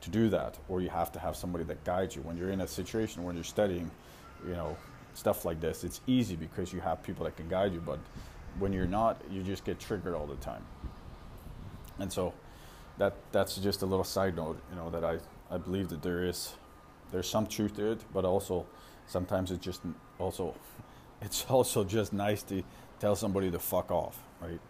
to 0.00 0.10
do 0.10 0.28
that, 0.30 0.56
or 0.68 0.80
you 0.80 0.88
have 0.88 1.12
to 1.12 1.18
have 1.18 1.36
somebody 1.36 1.64
that 1.64 1.84
guides 1.84 2.16
you. 2.16 2.22
When 2.22 2.36
you're 2.36 2.50
in 2.50 2.60
a 2.60 2.66
situation 2.66 3.24
when 3.24 3.34
you're 3.34 3.44
studying, 3.44 3.90
you 4.46 4.54
know, 4.54 4.76
stuff 5.18 5.44
like 5.44 5.60
this, 5.60 5.84
it's 5.84 6.00
easy 6.06 6.36
because 6.36 6.72
you 6.72 6.80
have 6.80 7.02
people 7.02 7.24
that 7.24 7.36
can 7.36 7.48
guide 7.48 7.72
you. 7.72 7.80
But 7.80 7.98
when 8.58 8.72
you're 8.72 8.86
not, 8.86 9.20
you 9.30 9.42
just 9.42 9.64
get 9.64 9.78
triggered 9.80 10.14
all 10.14 10.26
the 10.26 10.36
time. 10.36 10.64
And 11.98 12.12
so, 12.12 12.32
that 12.98 13.14
that's 13.32 13.56
just 13.56 13.82
a 13.82 13.86
little 13.86 14.04
side 14.04 14.36
note, 14.36 14.60
you 14.70 14.76
know, 14.76 14.90
that 14.90 15.04
I 15.04 15.18
I 15.50 15.58
believe 15.58 15.88
that 15.88 16.02
there 16.02 16.24
is 16.24 16.54
there's 17.10 17.28
some 17.28 17.46
truth 17.46 17.76
to 17.76 17.92
it, 17.92 18.00
but 18.12 18.24
also 18.24 18.66
sometimes 19.06 19.50
it's 19.50 19.64
just 19.64 19.80
also 20.18 20.54
it's 21.22 21.46
also 21.48 21.84
just 21.84 22.12
nice 22.12 22.42
to 22.44 22.62
tell 23.00 23.16
somebody 23.16 23.50
to 23.50 23.58
fuck 23.58 23.90
off, 23.90 24.18
right? 24.40 24.60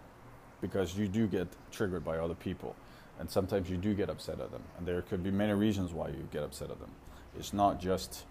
Because 0.61 0.97
you 0.97 1.09
do 1.09 1.27
get 1.27 1.49
triggered 1.71 2.05
by 2.05 2.19
other 2.19 2.35
people, 2.35 2.77
and 3.19 3.31
sometimes 3.31 3.71
you 3.71 3.77
do 3.77 3.95
get 3.95 4.11
upset 4.11 4.41
at 4.41 4.51
them, 4.51 4.63
and 4.77 4.87
there 4.87 5.03
could 5.03 5.23
be 5.23 5.31
many 5.31 5.53
reasons 5.53 5.93
why 5.93 6.09
you 6.09 6.29
get 6.31 6.43
upset 6.43 6.71
at 6.71 6.81
them. 6.81 6.91
It's 7.39 7.53
not 7.53 7.81
just 7.81 8.25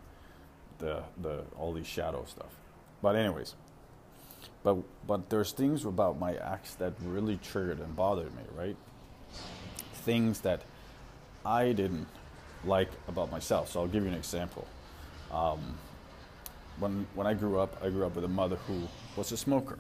the 0.79 1.03
the 1.22 1.43
all 1.57 1.74
these 1.74 1.88
shadow 1.88 2.25
stuff. 2.27 2.53
But 3.01 3.15
anyways, 3.15 3.55
but 4.63 4.77
but 5.05 5.29
there's 5.29 5.51
things 5.51 5.86
about 5.86 6.19
my 6.19 6.34
ex 6.34 6.75
that 6.75 6.93
really 7.03 7.38
triggered 7.38 7.79
and 7.79 7.96
bothered 7.96 8.34
me, 8.36 8.43
right? 8.55 8.75
Things 9.93 10.41
that 10.41 10.62
I 11.46 11.72
didn't 11.74 12.07
like 12.65 12.89
about 13.07 13.31
myself. 13.31 13.72
So 13.72 13.81
I'll 13.81 13.88
give 13.88 14.03
you 14.03 14.10
an 14.10 14.15
example. 14.15 14.67
Um, 15.31 15.77
when 16.79 17.07
when 17.15 17.27
I 17.27 17.34
grew 17.34 17.60
up, 17.60 17.81
I 17.84 17.89
grew 17.89 18.05
up 18.05 18.15
with 18.15 18.24
a 18.24 18.29
mother 18.29 18.57
who 18.67 18.88
was 19.15 19.31
a 19.31 19.38
smoker, 19.38 19.79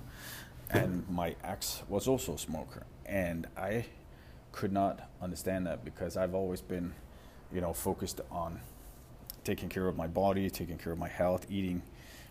and 0.69 1.07
my 1.09 1.35
ex 1.43 1.83
was 1.87 2.07
also 2.07 2.33
a 2.33 2.37
smoker, 2.37 2.83
and 3.05 3.47
I 3.57 3.85
could 4.51 4.71
not 4.71 5.09
understand 5.21 5.67
that 5.67 5.85
because 5.85 6.17
I've 6.17 6.33
always 6.33 6.61
been, 6.61 6.93
you 7.53 7.61
know, 7.61 7.73
focused 7.73 8.21
on 8.31 8.59
taking 9.47 9.69
care 9.69 9.87
of 9.87 9.95
my 9.95 10.07
body, 10.07 10.49
taking 10.49 10.77
care 10.77 10.91
of 10.91 10.99
my 10.99 11.07
health, 11.07 11.47
eating 11.49 11.81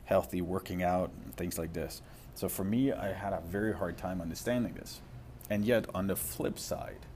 healthy, 0.04 0.42
working 0.42 0.82
out, 0.82 1.10
things 1.36 1.58
like 1.58 1.72
this. 1.72 2.02
So 2.34 2.46
for 2.46 2.62
me, 2.62 2.92
I 2.92 3.14
had 3.14 3.32
a 3.32 3.40
very 3.40 3.74
hard 3.74 3.96
time 3.96 4.20
understanding 4.20 4.74
this. 4.74 5.00
And 5.48 5.64
yet, 5.64 5.86
on 5.94 6.08
the 6.08 6.16
flip 6.16 6.58
side, 6.58 7.06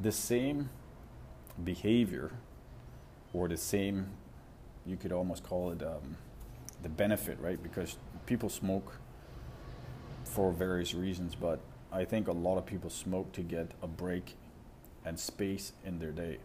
the 0.00 0.12
same 0.12 0.68
behavior 1.64 2.32
or 3.32 3.48
the 3.48 3.56
same, 3.56 4.08
you 4.84 4.96
could 4.96 5.12
almost 5.12 5.42
call 5.42 5.70
it 5.70 5.82
um, 5.82 6.18
the 6.82 6.90
benefit, 6.90 7.38
right? 7.40 7.60
Because 7.62 7.96
people 8.26 8.50
smoke 8.50 8.98
for 10.24 10.52
various 10.52 10.92
reasons, 10.92 11.34
but 11.34 11.60
I 11.90 12.04
think 12.04 12.28
a 12.28 12.32
lot 12.32 12.58
of 12.58 12.66
people 12.66 12.90
smoke 12.90 13.32
to 13.32 13.40
get 13.40 13.72
a 13.82 13.86
break 13.86 14.36
and 15.02 15.18
space 15.18 15.72
in 15.82 15.98
their 15.98 16.12
day. 16.12 16.38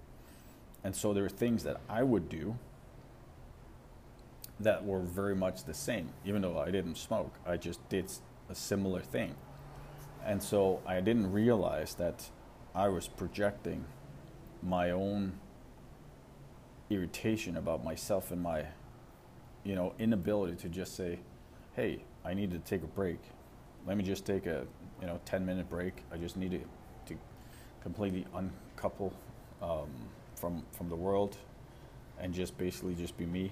And 0.83 0.95
so 0.95 1.13
there 1.13 1.25
are 1.25 1.29
things 1.29 1.63
that 1.63 1.79
I 1.89 2.03
would 2.03 2.29
do 2.29 2.57
that 4.59 4.85
were 4.85 4.99
very 4.99 5.35
much 5.35 5.63
the 5.63 5.73
same, 5.73 6.09
even 6.25 6.41
though 6.41 6.59
I 6.59 6.71
didn't 6.71 6.97
smoke. 6.97 7.33
I 7.45 7.57
just 7.57 7.87
did 7.89 8.11
a 8.49 8.55
similar 8.55 9.01
thing. 9.01 9.35
And 10.25 10.41
so 10.41 10.81
I 10.85 11.01
didn't 11.01 11.31
realize 11.31 11.95
that 11.95 12.29
I 12.75 12.87
was 12.87 13.07
projecting 13.07 13.85
my 14.61 14.91
own 14.91 15.33
irritation 16.89 17.57
about 17.57 17.83
myself 17.83 18.31
and 18.31 18.41
my 18.41 18.65
you 19.63 19.75
know 19.75 19.93
inability 19.99 20.55
to 20.55 20.69
just 20.69 20.95
say 20.95 21.19
hey 21.75 22.03
i 22.25 22.33
need 22.33 22.51
to 22.51 22.59
take 22.59 22.83
a 22.83 22.87
break 22.87 23.19
let 23.87 23.97
me 23.97 24.03
just 24.03 24.25
take 24.25 24.45
a 24.45 24.65
you 25.01 25.07
know 25.07 25.19
10 25.25 25.45
minute 25.45 25.69
break 25.69 26.03
i 26.11 26.17
just 26.17 26.37
need 26.37 26.51
to, 26.51 26.59
to 27.05 27.19
completely 27.81 28.25
uncouple 28.35 29.13
um, 29.61 29.89
from 30.43 30.61
from 30.73 30.89
the 30.89 30.95
world 30.95 31.37
and 32.19 32.33
just 32.33 32.57
basically 32.57 32.93
just 32.95 33.17
be 33.17 33.25
me 33.25 33.49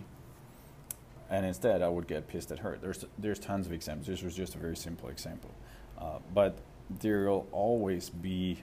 and 1.29 1.45
instead 1.45 1.81
I 1.81 1.87
would 1.87 2.05
get 2.05 2.27
pissed 2.27 2.51
at 2.51 2.59
her. 2.59 2.77
There's 2.81 3.05
there's 3.17 3.39
tons 3.39 3.65
of 3.65 3.71
examples. 3.71 4.07
This 4.07 4.21
was 4.21 4.35
just 4.35 4.55
a 4.55 4.57
very 4.57 4.75
simple 4.75 5.07
example, 5.07 5.51
uh, 5.97 6.19
but 6.33 6.57
there 6.99 7.29
will 7.29 7.47
always 7.53 8.09
be 8.09 8.61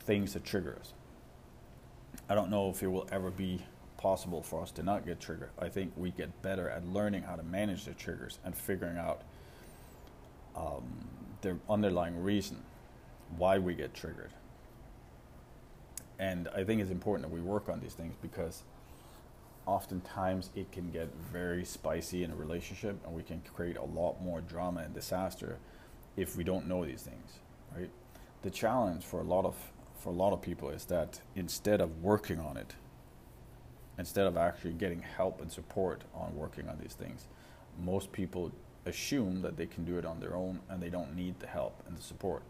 things 0.00 0.32
that 0.32 0.44
trigger 0.44 0.76
us. 0.80 0.92
I 2.28 2.34
don't 2.34 2.50
know 2.50 2.70
if 2.70 2.82
it 2.82 2.88
will 2.88 3.06
ever 3.12 3.30
be 3.30 3.64
possible 3.96 4.42
for 4.42 4.60
us 4.60 4.72
to 4.72 4.82
not 4.82 5.06
get 5.06 5.20
triggered. 5.20 5.50
I 5.56 5.68
think 5.68 5.92
we 5.96 6.10
get 6.10 6.42
better 6.42 6.68
at 6.68 6.84
learning 6.88 7.22
how 7.22 7.36
to 7.36 7.44
manage 7.44 7.84
the 7.84 7.94
triggers 7.94 8.40
and 8.44 8.56
figuring 8.56 8.98
out 8.98 9.22
um, 10.56 11.06
the 11.42 11.56
underlying 11.70 12.20
reason 12.20 12.64
why 13.36 13.58
we 13.58 13.74
get 13.74 13.94
triggered. 13.94 14.32
And 16.24 16.48
I 16.56 16.64
think 16.64 16.80
it's 16.80 16.90
important 16.90 17.28
that 17.28 17.34
we 17.34 17.42
work 17.42 17.68
on 17.68 17.80
these 17.80 17.92
things 17.92 18.14
because 18.22 18.62
oftentimes 19.66 20.48
it 20.54 20.72
can 20.72 20.90
get 20.90 21.14
very 21.32 21.64
spicy 21.66 22.24
in 22.24 22.30
a 22.30 22.34
relationship 22.34 22.96
and 23.04 23.14
we 23.14 23.22
can 23.22 23.42
create 23.54 23.76
a 23.76 23.84
lot 23.84 24.22
more 24.22 24.40
drama 24.40 24.80
and 24.80 24.94
disaster 24.94 25.58
if 26.16 26.34
we 26.36 26.44
don't 26.44 26.66
know 26.66 26.84
these 26.84 27.02
things 27.02 27.38
right? 27.76 27.90
The 28.42 28.50
challenge 28.50 29.04
for 29.04 29.20
a 29.20 29.24
lot 29.24 29.44
of 29.44 29.54
for 29.98 30.10
a 30.10 30.16
lot 30.16 30.32
of 30.32 30.40
people 30.42 30.68
is 30.70 30.84
that 30.86 31.20
instead 31.34 31.80
of 31.80 32.02
working 32.02 32.38
on 32.38 32.56
it 32.56 32.74
instead 33.98 34.26
of 34.26 34.36
actually 34.36 34.72
getting 34.72 35.00
help 35.00 35.40
and 35.40 35.50
support 35.50 36.02
on 36.14 36.34
working 36.36 36.68
on 36.68 36.78
these 36.82 36.94
things 36.94 37.26
most 37.82 38.12
people 38.12 38.52
assume 38.86 39.40
that 39.42 39.56
they 39.56 39.66
can 39.66 39.84
do 39.84 39.98
it 39.98 40.04
on 40.04 40.20
their 40.20 40.34
own 40.34 40.60
and 40.68 40.82
they 40.82 40.90
don't 40.90 41.14
need 41.16 41.40
the 41.40 41.46
help 41.46 41.82
and 41.86 41.96
the 41.96 42.02
support 42.02 42.42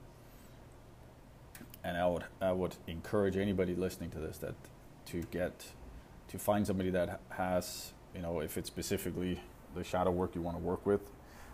and 1.84 1.96
i 1.96 2.06
would 2.06 2.24
i 2.40 2.50
would 2.50 2.74
encourage 2.88 3.36
anybody 3.36 3.74
listening 3.74 4.10
to 4.10 4.18
this 4.18 4.38
that 4.38 4.54
to 5.06 5.22
get 5.30 5.66
to 6.28 6.38
find 6.38 6.66
somebody 6.66 6.90
that 6.90 7.20
has, 7.30 7.92
you 8.14 8.22
know, 8.22 8.40
if 8.40 8.56
it's 8.56 8.68
specifically 8.68 9.40
the 9.74 9.84
shadow 9.84 10.10
work 10.10 10.34
you 10.34 10.42
want 10.42 10.56
to 10.56 10.62
work 10.62 10.84
with, 10.86 11.00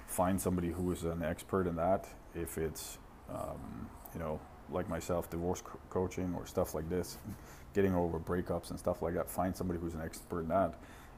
find 0.06 0.40
somebody 0.40 0.70
who 0.70 0.90
is 0.92 1.04
an 1.04 1.22
expert 1.22 1.66
in 1.66 1.76
that. 1.76 2.08
If 2.34 2.58
it's, 2.58 2.98
um, 3.28 3.88
you 4.14 4.20
know, 4.20 4.40
like 4.70 4.88
myself, 4.88 5.28
divorce 5.30 5.60
co- 5.62 5.78
coaching 5.90 6.34
or 6.34 6.46
stuff 6.46 6.74
like 6.74 6.88
this, 6.88 7.18
getting 7.74 7.94
over 7.94 8.18
breakups 8.18 8.70
and 8.70 8.78
stuff 8.78 9.02
like 9.02 9.14
that, 9.14 9.30
find 9.30 9.56
somebody 9.56 9.78
who's 9.78 9.94
an 9.94 10.00
expert 10.02 10.40
in 10.40 10.48
that. 10.48 10.74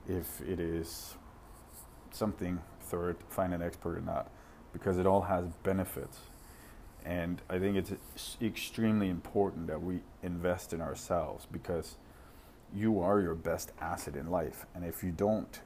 If 0.09 0.41
it 0.41 0.59
is 0.59 1.15
something 2.11 2.61
third, 2.81 3.17
find 3.29 3.55
an 3.55 3.63
expert 3.63 3.97
in 3.97 4.07
that 4.07 4.29
because 4.73 4.99
it 4.99 5.07
all 5.07 5.23
has 5.23 5.45
benefits. 5.63 6.19
And 7.05 7.43
I 7.49 7.59
think 7.59 7.77
it's 7.77 8.37
extremely 8.41 9.09
important 9.09 9.67
that 9.67 9.83
we 9.83 10.01
invest 10.23 10.73
in 10.73 10.81
ourselves 10.81 11.47
because 11.51 11.97
you 12.75 13.01
are 13.01 13.21
your 13.21 13.35
best 13.35 13.73
asset 13.81 14.17
in 14.17 14.31
life. 14.31 14.67
And 14.75 14.85
if 14.85 15.03
you 15.03 15.11
don't 15.11 15.61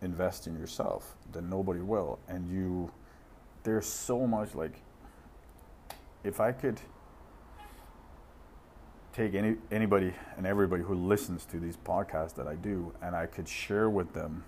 invest 0.00 0.46
in 0.46 0.58
yourself, 0.58 1.16
then 1.32 1.50
nobody 1.50 1.80
will. 1.80 2.18
And 2.28 2.50
you, 2.50 2.90
there's 3.62 3.86
so 3.86 4.26
much 4.26 4.54
like, 4.54 4.80
if 6.24 6.40
I 6.40 6.52
could 6.52 6.80
take 9.12 9.34
any 9.34 9.56
anybody 9.70 10.12
and 10.36 10.46
everybody 10.46 10.82
who 10.82 10.94
listens 10.94 11.44
to 11.46 11.58
these 11.58 11.76
podcasts 11.76 12.34
that 12.34 12.46
I 12.46 12.54
do, 12.54 12.92
and 13.02 13.14
I 13.14 13.26
could 13.26 13.48
share 13.48 13.90
with 13.90 14.12
them 14.12 14.44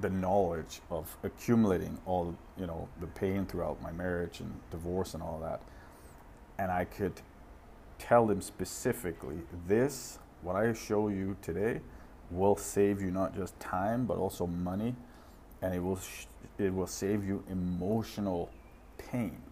the 0.00 0.10
knowledge 0.10 0.80
of 0.90 1.16
accumulating 1.22 1.98
all 2.06 2.36
you 2.58 2.66
know 2.66 2.88
the 3.00 3.06
pain 3.06 3.46
throughout 3.46 3.80
my 3.82 3.92
marriage 3.92 4.40
and 4.40 4.52
divorce 4.70 5.14
and 5.14 5.22
all 5.22 5.38
that, 5.40 5.60
and 6.58 6.70
I 6.70 6.84
could 6.84 7.20
tell 7.98 8.26
them 8.26 8.40
specifically 8.40 9.38
this, 9.66 10.18
what 10.42 10.56
I 10.56 10.72
show 10.72 11.08
you 11.08 11.36
today, 11.42 11.80
will 12.30 12.56
save 12.56 13.02
you 13.02 13.10
not 13.10 13.34
just 13.34 13.58
time 13.60 14.06
but 14.06 14.16
also 14.16 14.46
money, 14.46 14.94
and 15.62 15.74
it 15.74 15.80
will 15.80 15.98
sh- 15.98 16.26
it 16.58 16.74
will 16.74 16.86
save 16.86 17.24
you 17.24 17.42
emotional 17.50 18.50
pain. 18.98 19.42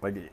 Like 0.00 0.32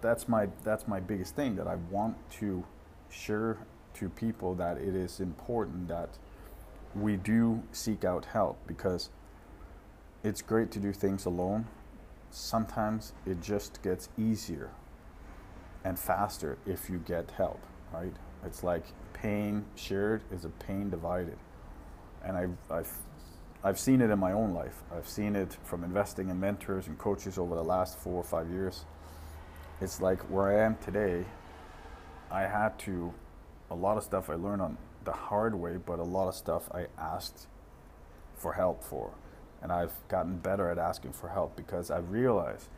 that's 0.00 0.28
my 0.28 0.48
that's 0.62 0.86
my 0.86 1.00
biggest 1.00 1.34
thing 1.34 1.56
that 1.56 1.66
I 1.66 1.76
want 1.90 2.16
to 2.40 2.64
share 3.10 3.58
to 3.94 4.08
people 4.08 4.54
that 4.54 4.76
it 4.78 4.94
is 4.94 5.20
important 5.20 5.88
that 5.88 6.10
we 6.94 7.16
do 7.16 7.62
seek 7.72 8.04
out 8.04 8.26
help 8.26 8.58
because 8.66 9.10
it's 10.22 10.42
great 10.42 10.70
to 10.70 10.78
do 10.78 10.92
things 10.92 11.24
alone 11.24 11.66
sometimes 12.34 13.12
it 13.26 13.40
just 13.40 13.80
gets 13.82 14.08
easier 14.18 14.70
and 15.84 15.98
faster 15.98 16.58
if 16.66 16.90
you 16.90 16.98
get 16.98 17.30
help, 17.32 17.60
right? 17.92 18.12
It's 18.44 18.64
like 18.64 18.84
pain 19.12 19.64
shared 19.76 20.22
is 20.32 20.44
a 20.44 20.48
pain 20.48 20.90
divided. 20.90 21.36
And 22.24 22.36
I've, 22.36 22.56
I've, 22.70 22.92
I've 23.62 23.78
seen 23.78 24.00
it 24.00 24.10
in 24.10 24.18
my 24.18 24.32
own 24.32 24.52
life. 24.52 24.82
I've 24.94 25.08
seen 25.08 25.36
it 25.36 25.56
from 25.62 25.84
investing 25.84 26.28
in 26.28 26.40
mentors 26.40 26.86
and 26.86 26.98
coaches 26.98 27.38
over 27.38 27.54
the 27.54 27.62
last 27.62 27.98
four 27.98 28.14
or 28.14 28.24
five 28.24 28.50
years. 28.50 28.84
It's 29.80 30.00
like 30.00 30.20
where 30.22 30.48
I 30.48 30.64
am 30.64 30.76
today, 30.84 31.24
I 32.30 32.42
had 32.42 32.78
to, 32.80 33.12
a 33.74 33.80
lot 33.80 33.96
of 33.98 34.04
stuff 34.04 34.30
I 34.30 34.34
learned 34.34 34.62
on 34.62 34.78
the 35.04 35.12
hard 35.12 35.54
way, 35.54 35.76
but 35.76 35.98
a 35.98 36.04
lot 36.04 36.28
of 36.28 36.34
stuff 36.34 36.68
I 36.72 36.86
asked 36.98 37.46
for 38.36 38.54
help 38.54 38.82
for 38.82 39.12
and 39.64 39.72
I've 39.72 39.94
gotten 40.08 40.36
better 40.36 40.68
at 40.68 40.78
asking 40.78 41.14
for 41.14 41.30
help 41.30 41.56
because 41.56 41.90
I 41.90 41.98
realize 41.98 42.68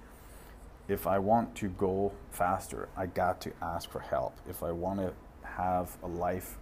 if 0.89 1.09
I 1.09 1.19
want 1.19 1.57
to 1.57 1.69
go 1.69 2.13
faster, 2.31 2.89
I 2.97 3.07
got 3.07 3.41
to 3.41 3.53
ask 3.61 3.91
for 3.91 3.99
help. 3.99 4.39
If 4.49 4.63
I 4.63 4.71
want 4.71 5.01
to 5.01 5.13
have 5.43 5.99
a 6.05 6.07
life 6.07 6.57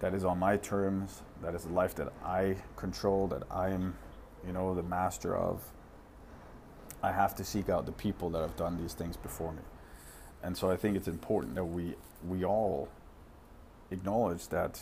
that 0.00 0.12
is 0.12 0.22
on 0.22 0.38
my 0.38 0.58
terms, 0.58 1.22
that 1.42 1.54
is 1.54 1.64
a 1.64 1.70
life 1.70 1.94
that 1.94 2.12
I 2.22 2.56
control, 2.76 3.26
that 3.28 3.44
I 3.50 3.70
am, 3.70 3.96
you 4.46 4.52
know, 4.52 4.74
the 4.74 4.82
master 4.82 5.34
of, 5.34 5.62
I 7.02 7.10
have 7.10 7.34
to 7.36 7.44
seek 7.44 7.70
out 7.70 7.86
the 7.86 7.92
people 7.92 8.28
that 8.30 8.42
have 8.42 8.56
done 8.56 8.76
these 8.76 8.92
things 8.92 9.16
before 9.16 9.52
me. 9.52 9.62
And 10.42 10.54
so 10.54 10.70
I 10.70 10.76
think 10.76 10.94
it's 10.94 11.08
important 11.08 11.54
that 11.54 11.64
we 11.64 11.94
we 12.28 12.44
all 12.44 12.88
acknowledge 13.90 14.48
that 14.48 14.80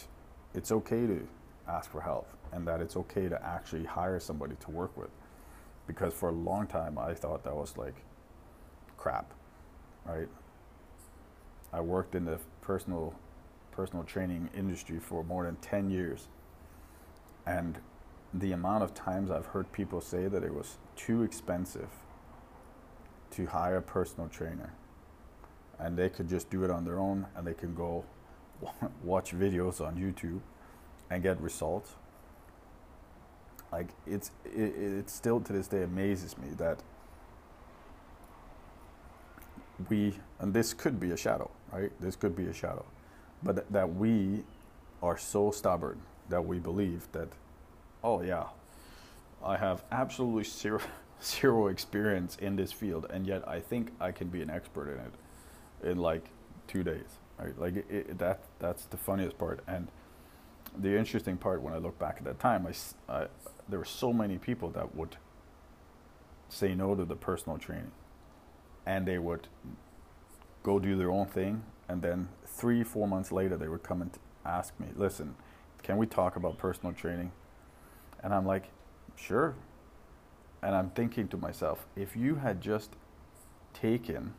it's 0.55 0.71
okay 0.73 1.07
to 1.07 1.27
ask 1.69 1.91
for 1.91 2.01
help 2.01 2.29
and 2.53 2.67
that 2.67 2.81
it's 2.81 2.97
okay 2.97 3.29
to 3.29 3.45
actually 3.45 3.85
hire 3.85 4.21
somebody 4.21 4.55
to 4.61 4.71
work 4.71 4.97
with. 4.97 5.11
Because 5.87 6.15
for 6.15 6.29
a 6.31 6.33
long 6.33 6.67
time, 6.67 6.99
I 6.99 7.15
thought 7.15 7.45
that 7.45 7.55
was 7.55 7.77
like 7.77 7.95
crap, 8.97 9.33
right? 10.07 10.29
I 11.73 11.81
worked 11.81 12.15
in 12.15 12.25
the 12.25 12.39
personal 12.63 13.15
personal 13.73 14.05
training 14.05 14.49
industry 14.57 15.01
for 15.01 15.25
more 15.25 15.45
than 15.45 15.57
10 15.57 15.91
years. 15.91 16.29
And 17.45 17.79
the 18.33 18.53
amount 18.53 18.85
of 18.85 18.95
times 18.95 19.33
I've 19.33 19.47
heard 19.47 19.71
people 19.73 20.01
say 20.01 20.29
that 20.29 20.45
it 20.45 20.55
was 20.55 20.79
too 20.95 21.23
expensive 21.23 21.89
to 23.33 23.47
hire 23.47 23.79
a 23.79 23.83
personal 23.83 24.29
trainer 24.29 24.73
and 25.79 25.97
they 25.97 26.09
could 26.09 26.29
just 26.29 26.51
do 26.51 26.65
it 26.65 26.71
on 26.71 26.85
their 26.85 26.99
own 27.01 27.27
and 27.37 27.47
they 27.47 27.55
can 27.55 27.75
go 27.75 28.05
watch 29.03 29.33
videos 29.33 29.81
on 29.81 29.97
YouTube 29.97 30.41
and 31.11 31.23
get 31.23 31.41
results. 31.41 31.95
Like 33.73 33.89
it's 34.07 34.31
it, 34.45 34.75
it 34.77 35.11
still 35.11 35.41
to 35.41 35.53
this 35.53 35.67
day 35.69 35.83
amazes 35.83 36.39
me 36.39 36.49
that 36.59 36.83
we 39.89 40.15
and 40.39 40.55
this 40.55 40.73
could 40.75 41.01
be 41.01 41.11
a 41.11 41.17
shadow, 41.17 41.51
right? 41.73 41.91
This 42.01 42.17
could 42.17 42.37
be 42.37 42.47
a 42.47 42.53
shadow, 42.53 42.85
but 43.43 43.57
th- 43.57 43.67
that 43.71 43.95
we 43.95 44.45
are 45.03 45.19
so 45.19 45.51
stubborn 45.51 46.01
that 46.29 46.45
we 46.45 46.59
believe 46.59 47.07
that, 47.13 47.29
oh 48.03 48.23
yeah, 48.23 48.45
I 49.45 49.57
have 49.57 49.85
absolutely 49.91 50.45
zero 50.45 50.81
zero 51.23 51.69
experience 51.69 52.37
in 52.37 52.57
this 52.57 52.73
field, 52.73 53.07
and 53.11 53.27
yet 53.27 53.47
I 53.49 53.61
think 53.61 53.93
I 54.01 54.13
can 54.13 54.29
be 54.29 54.43
an 54.43 54.51
expert 54.51 54.93
in 54.93 55.01
it 55.01 55.91
in 55.91 55.99
like 55.99 56.31
two 56.67 56.83
days, 56.83 57.19
right? 57.39 57.59
Like 57.59 57.77
it, 57.77 57.87
it, 57.91 58.19
that 58.19 58.41
that's 58.59 58.85
the 58.87 58.97
funniest 58.97 59.39
part 59.39 59.61
and 59.67 59.89
the 60.79 60.97
interesting 60.97 61.37
part 61.37 61.63
when 61.63 61.73
I 61.73 61.79
look 61.79 61.99
back 61.99 62.17
at 62.19 62.25
that 62.25 62.39
time, 62.39 62.67
I, 62.67 63.13
I, 63.13 63.27
there 63.69 63.79
were 63.79 63.85
so 63.85 64.13
many 64.13 64.39
people 64.39 64.71
that 64.71 64.95
would 64.95 65.17
say 66.49 66.75
no 66.75 66.95
to 66.95 67.05
the 67.05 67.17
personal 67.17 67.59
training, 67.59 67.93
and 68.87 69.07
they 69.07 69.19
would 69.19 69.49
go 70.63 70.79
do 70.79 70.97
their 70.97 71.11
own 71.11 71.27
thing, 71.27 71.63
and 71.89 72.03
then 72.03 72.29
three, 72.47 72.83
four 72.83 73.07
months 73.07 73.31
later, 73.31 73.57
they 73.57 73.69
would 73.69 73.83
come 73.83 74.03
and 74.03 74.11
ask 74.45 74.79
me, 74.81 74.89
"Listen, 74.97 75.37
can 75.83 75.97
we 75.97 76.07
talk 76.07 76.37
about 76.37 76.59
personal 76.59 76.93
training?" 76.93 77.33
And 78.23 78.35
I'm 78.35 78.47
like, 78.47 78.71
"Sure." 79.17 79.55
And 80.63 80.75
I'm 80.75 80.91
thinking 80.91 81.29
to 81.29 81.37
myself, 81.37 81.87
if 81.95 82.17
you 82.17 82.37
had 82.37 82.61
just 82.61 82.97
taken 83.75 84.35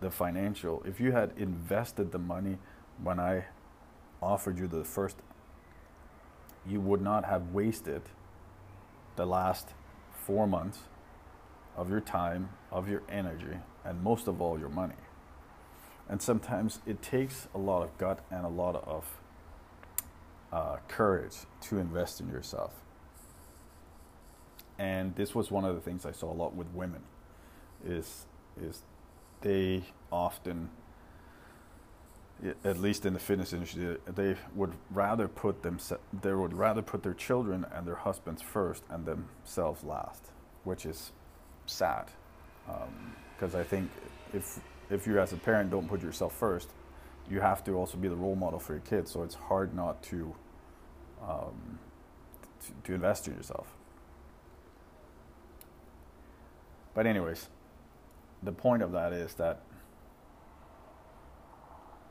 the 0.00 0.10
financial, 0.10 0.82
if 0.86 1.00
you 1.00 1.12
had 1.12 1.32
invested 1.36 2.12
the 2.12 2.18
money 2.18 2.58
when 3.02 3.20
I 3.20 3.44
offered 4.22 4.58
you 4.58 4.66
the 4.66 4.84
first, 4.84 5.16
you 6.66 6.80
would 6.80 7.00
not 7.00 7.24
have 7.24 7.52
wasted 7.52 8.02
the 9.16 9.26
last 9.26 9.68
four 10.14 10.46
months 10.46 10.80
of 11.76 11.90
your 11.90 12.00
time, 12.00 12.50
of 12.70 12.88
your 12.88 13.02
energy, 13.08 13.58
and 13.84 14.02
most 14.02 14.28
of 14.28 14.40
all, 14.40 14.58
your 14.58 14.68
money. 14.68 14.94
And 16.08 16.20
sometimes 16.20 16.80
it 16.86 17.02
takes 17.02 17.48
a 17.54 17.58
lot 17.58 17.82
of 17.82 17.96
gut 17.96 18.24
and 18.30 18.44
a 18.44 18.48
lot 18.48 18.76
of 18.86 19.20
uh, 20.52 20.76
courage 20.88 21.36
to 21.62 21.78
invest 21.78 22.20
in 22.20 22.28
yourself. 22.28 22.74
And 24.78 25.14
this 25.14 25.34
was 25.34 25.50
one 25.50 25.64
of 25.64 25.74
the 25.74 25.80
things 25.80 26.04
I 26.04 26.12
saw 26.12 26.32
a 26.32 26.34
lot 26.34 26.54
with 26.54 26.68
women, 26.74 27.02
is 27.84 28.26
is 28.60 28.82
they 29.42 29.84
often 30.10 30.70
at 32.64 32.78
least 32.78 33.04
in 33.04 33.12
the 33.12 33.18
fitness 33.18 33.52
industry, 33.52 33.96
they 34.06 34.34
would 34.54 34.72
rather 34.90 35.28
put 35.28 35.62
them 35.62 35.78
they 36.22 36.32
would 36.32 36.54
rather 36.54 36.82
put 36.82 37.02
their 37.02 37.14
children 37.14 37.66
and 37.72 37.86
their 37.86 37.96
husbands 37.96 38.40
first 38.40 38.82
and 38.88 39.04
themselves 39.04 39.84
last, 39.84 40.30
which 40.64 40.86
is 40.86 41.12
sad. 41.66 42.06
Because 42.66 43.54
um, 43.54 43.60
I 43.60 43.64
think 43.64 43.90
if 44.32 44.58
if 44.90 45.06
you 45.06 45.20
as 45.20 45.32
a 45.32 45.36
parent 45.36 45.70
don't 45.70 45.88
put 45.88 46.02
yourself 46.02 46.34
first, 46.34 46.70
you 47.30 47.40
have 47.40 47.62
to 47.64 47.72
also 47.74 47.98
be 47.98 48.08
the 48.08 48.16
role 48.16 48.36
model 48.36 48.58
for 48.58 48.72
your 48.72 48.82
kids. 48.82 49.10
So 49.10 49.22
it's 49.22 49.34
hard 49.34 49.74
not 49.74 50.02
to 50.04 50.34
um, 51.22 51.78
to, 52.60 52.72
to 52.84 52.94
invest 52.94 53.28
in 53.28 53.34
yourself. 53.34 53.66
But 56.94 57.06
anyways, 57.06 57.48
the 58.42 58.52
point 58.52 58.82
of 58.82 58.92
that 58.92 59.12
is 59.12 59.34
that 59.34 59.60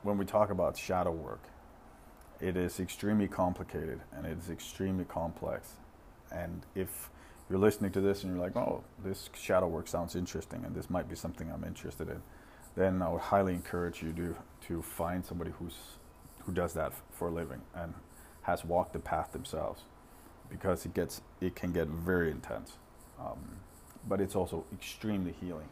when 0.04 0.18
we 0.18 0.26
talk 0.26 0.50
about 0.50 0.78
shadow 0.78 1.12
work, 1.12 1.44
it 2.39 2.56
is 2.56 2.80
extremely 2.80 3.28
complicated 3.28 4.00
and 4.15 4.26
it 4.26 4.38
is 4.38 4.50
extremely 4.50 5.04
complex. 5.04 5.74
And 6.32 6.65
if 6.76 7.10
you're 7.50 7.60
listening 7.60 7.92
to 7.92 8.02
this 8.02 8.24
and 8.24 8.34
you're 8.34 8.42
like, 8.42 8.56
oh, 8.56 8.84
this 9.04 9.30
shadow 9.34 9.68
work 9.68 9.88
sounds 9.88 10.15
interesting 10.15 10.63
and 10.63 10.76
this 10.76 10.89
might 10.89 11.10
be 11.10 11.15
something 11.15 11.52
I'm 11.52 11.63
interested 11.63 12.08
in, 12.10 12.22
then 12.76 13.02
I 13.02 13.10
would 13.10 13.22
highly 13.22 13.54
encourage 13.54 14.02
you 14.02 14.13
to, 14.13 14.36
to 14.68 14.82
find 14.82 15.26
somebody 15.26 15.52
who's, 15.60 15.76
who 16.39 16.54
does 16.54 16.74
that 16.74 16.94
for 17.12 17.28
a 17.28 17.32
living 17.32 17.62
and 17.76 17.94
has 18.44 18.63
walked 18.63 18.94
the 18.94 19.00
path 19.00 19.32
themselves 19.34 19.84
because 20.50 20.86
it, 20.86 20.94
gets, 20.94 21.22
it 21.42 21.56
can 21.56 21.74
get 21.74 21.88
very 21.88 22.32
intense. 22.32 22.78
Um, 23.20 23.58
but 24.08 24.22
it's 24.22 24.36
also 24.36 24.65
extremely 24.72 25.34
healing, 25.42 25.68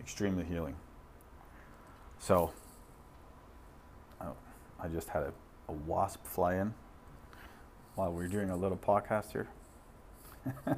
extremely 0.00 0.44
healing. 0.44 0.76
So, 2.18 2.52
I 4.86 4.88
just 4.88 5.08
had 5.08 5.22
a, 5.22 5.32
a 5.68 5.72
wasp 5.72 6.24
fly 6.26 6.56
in 6.56 6.74
while 7.94 8.12
we 8.12 8.24
are 8.24 8.28
doing 8.28 8.50
a 8.50 8.56
little 8.56 8.76
podcast 8.76 9.32
here. 9.32 9.48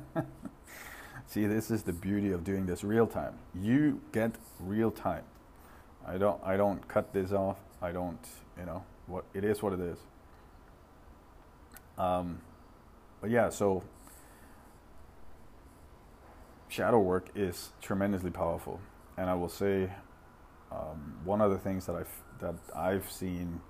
See, 1.27 1.47
this 1.47 1.71
is 1.71 1.83
the 1.83 1.93
beauty 1.93 2.31
of 2.31 2.45
doing 2.45 2.65
this 2.65 2.85
real 2.85 3.07
time. 3.07 3.35
You 3.55 4.01
get 4.13 4.33
real 4.61 4.91
time. 4.91 5.25
I 6.07 6.17
don't 6.17 6.41
I 6.43 6.57
don't 6.57 6.87
cut 6.89 7.13
this 7.13 7.33
off. 7.33 7.59
I 7.83 7.93
don't, 7.93 8.25
you 8.59 8.65
know, 8.65 8.85
what 9.07 9.25
it 9.35 9.45
is 9.45 9.63
what 9.63 9.73
it 9.73 9.81
is. 9.81 9.99
Um, 11.99 12.41
but 13.21 13.31
yeah, 13.31 13.51
so 13.51 13.83
shadow 16.69 17.01
work 17.01 17.29
is 17.35 17.71
tremendously 17.83 18.31
powerful, 18.31 18.81
and 19.19 19.29
I 19.29 19.35
will 19.35 19.49
say 19.51 19.91
um, 20.73 21.19
one 21.25 21.41
of 21.43 21.51
the 21.51 21.59
things 21.59 21.87
that 21.87 21.97
I've 21.97 22.23
that 22.41 22.55
I've 22.75 23.11
seen 23.11 23.61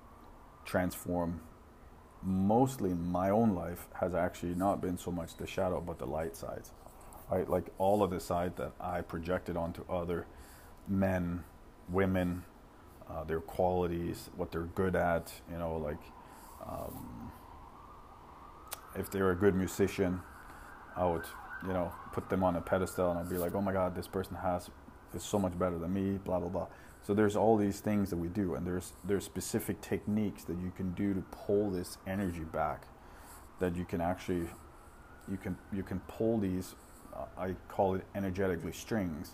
transform 0.65 1.41
mostly 2.23 2.91
in 2.91 3.03
my 3.11 3.29
own 3.29 3.55
life 3.55 3.87
has 3.95 4.13
actually 4.13 4.55
not 4.55 4.81
been 4.81 4.97
so 4.97 5.11
much 5.11 5.35
the 5.37 5.47
shadow 5.47 5.81
but 5.81 5.97
the 5.99 6.05
light 6.05 6.35
sides 6.35 6.71
right? 7.31 7.49
Like 7.49 7.65
all 7.77 8.03
of 8.03 8.11
the 8.11 8.19
side 8.19 8.55
that 8.57 8.73
i 8.79 9.01
projected 9.01 9.57
onto 9.57 9.83
other 9.89 10.27
men 10.87 11.43
women 11.89 12.43
uh, 13.09 13.23
their 13.23 13.39
qualities 13.39 14.29
what 14.35 14.51
they're 14.51 14.69
good 14.75 14.95
at 14.95 15.31
you 15.51 15.57
know 15.57 15.77
like 15.77 16.01
um, 16.67 17.31
if 18.95 19.09
they're 19.09 19.31
a 19.31 19.35
good 19.35 19.55
musician 19.55 20.21
i 20.95 21.05
would 21.05 21.25
you 21.65 21.73
know 21.73 21.91
put 22.13 22.29
them 22.29 22.43
on 22.43 22.55
a 22.55 22.61
pedestal 22.61 23.11
and 23.11 23.19
i'd 23.19 23.29
be 23.29 23.37
like 23.37 23.55
oh 23.55 23.61
my 23.61 23.73
god 23.73 23.95
this 23.95 24.07
person 24.07 24.35
has 24.35 24.69
is 25.13 25.23
so 25.23 25.39
much 25.39 25.57
better 25.57 25.77
than 25.77 25.93
me 25.93 26.17
blah 26.23 26.39
blah 26.39 26.49
blah 26.49 26.67
so 27.09 27.13
there's 27.13 27.35
all 27.35 27.57
these 27.57 27.79
things 27.79 28.09
that 28.09 28.17
we 28.17 28.27
do, 28.27 28.55
and 28.55 28.65
there's 28.65 28.93
there's 29.03 29.25
specific 29.25 29.81
techniques 29.81 30.43
that 30.43 30.57
you 30.59 30.71
can 30.75 30.91
do 30.91 31.13
to 31.13 31.21
pull 31.31 31.71
this 31.71 31.97
energy 32.05 32.43
back. 32.43 32.83
That 33.59 33.75
you 33.75 33.85
can 33.85 34.01
actually, 34.01 34.47
you 35.29 35.37
can 35.37 35.57
you 35.73 35.83
can 35.83 36.01
pull 36.01 36.37
these. 36.37 36.75
Uh, 37.15 37.25
I 37.37 37.55
call 37.67 37.95
it 37.95 38.05
energetically 38.13 38.73
strings, 38.73 39.31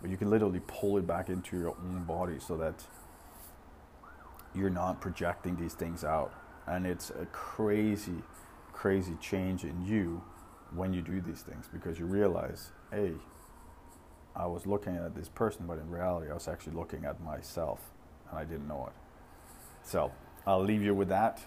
but 0.00 0.10
you 0.10 0.16
can 0.16 0.30
literally 0.30 0.60
pull 0.66 0.98
it 0.98 1.06
back 1.06 1.28
into 1.28 1.58
your 1.58 1.70
own 1.70 2.04
body 2.04 2.38
so 2.38 2.56
that 2.58 2.84
you're 4.54 4.70
not 4.70 5.00
projecting 5.00 5.56
these 5.56 5.74
things 5.74 6.04
out, 6.04 6.32
and 6.66 6.86
it's 6.86 7.10
a 7.10 7.26
crazy, 7.26 8.22
crazy 8.72 9.16
change 9.20 9.64
in 9.64 9.84
you 9.84 10.22
when 10.74 10.92
you 10.92 11.02
do 11.02 11.20
these 11.20 11.42
things 11.42 11.68
because 11.72 11.98
you 11.98 12.06
realize, 12.06 12.70
hey, 12.92 13.14
I 14.34 14.46
was 14.46 14.66
looking 14.66 14.96
at 14.96 15.14
this 15.14 15.28
person, 15.28 15.66
but 15.66 15.78
in 15.78 15.90
reality, 15.90 16.30
I 16.30 16.34
was 16.34 16.48
actually 16.48 16.76
looking 16.76 17.04
at 17.04 17.20
myself, 17.22 17.80
and 18.30 18.38
I 18.38 18.44
didn't 18.44 18.68
know 18.68 18.86
it. 18.86 18.92
So 19.82 20.12
I'll 20.46 20.62
leave 20.62 20.82
you 20.82 20.94
with 20.94 21.08
that, 21.08 21.40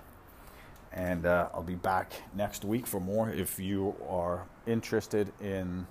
and 0.91 1.25
uh, 1.25 1.49
I'll 1.53 1.63
be 1.63 1.75
back 1.75 2.13
next 2.35 2.65
week 2.65 2.85
for 2.85 2.99
more. 2.99 3.29
If 3.29 3.59
you 3.59 3.95
are 4.07 4.47
interested 4.67 5.31
in 5.41 5.87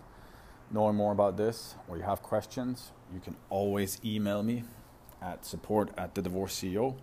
knowing 0.70 0.96
more 0.96 1.12
about 1.12 1.36
this, 1.36 1.74
or 1.88 1.96
you 1.96 2.02
have 2.02 2.22
questions, 2.22 2.92
you 3.12 3.20
can 3.20 3.36
always 3.50 4.00
email 4.04 4.42
me 4.42 4.64
at 5.20 5.44
support 5.44 5.90
at 5.96 6.14
the 6.14 6.22
divorce 6.22 6.54
CEO. 6.54 6.96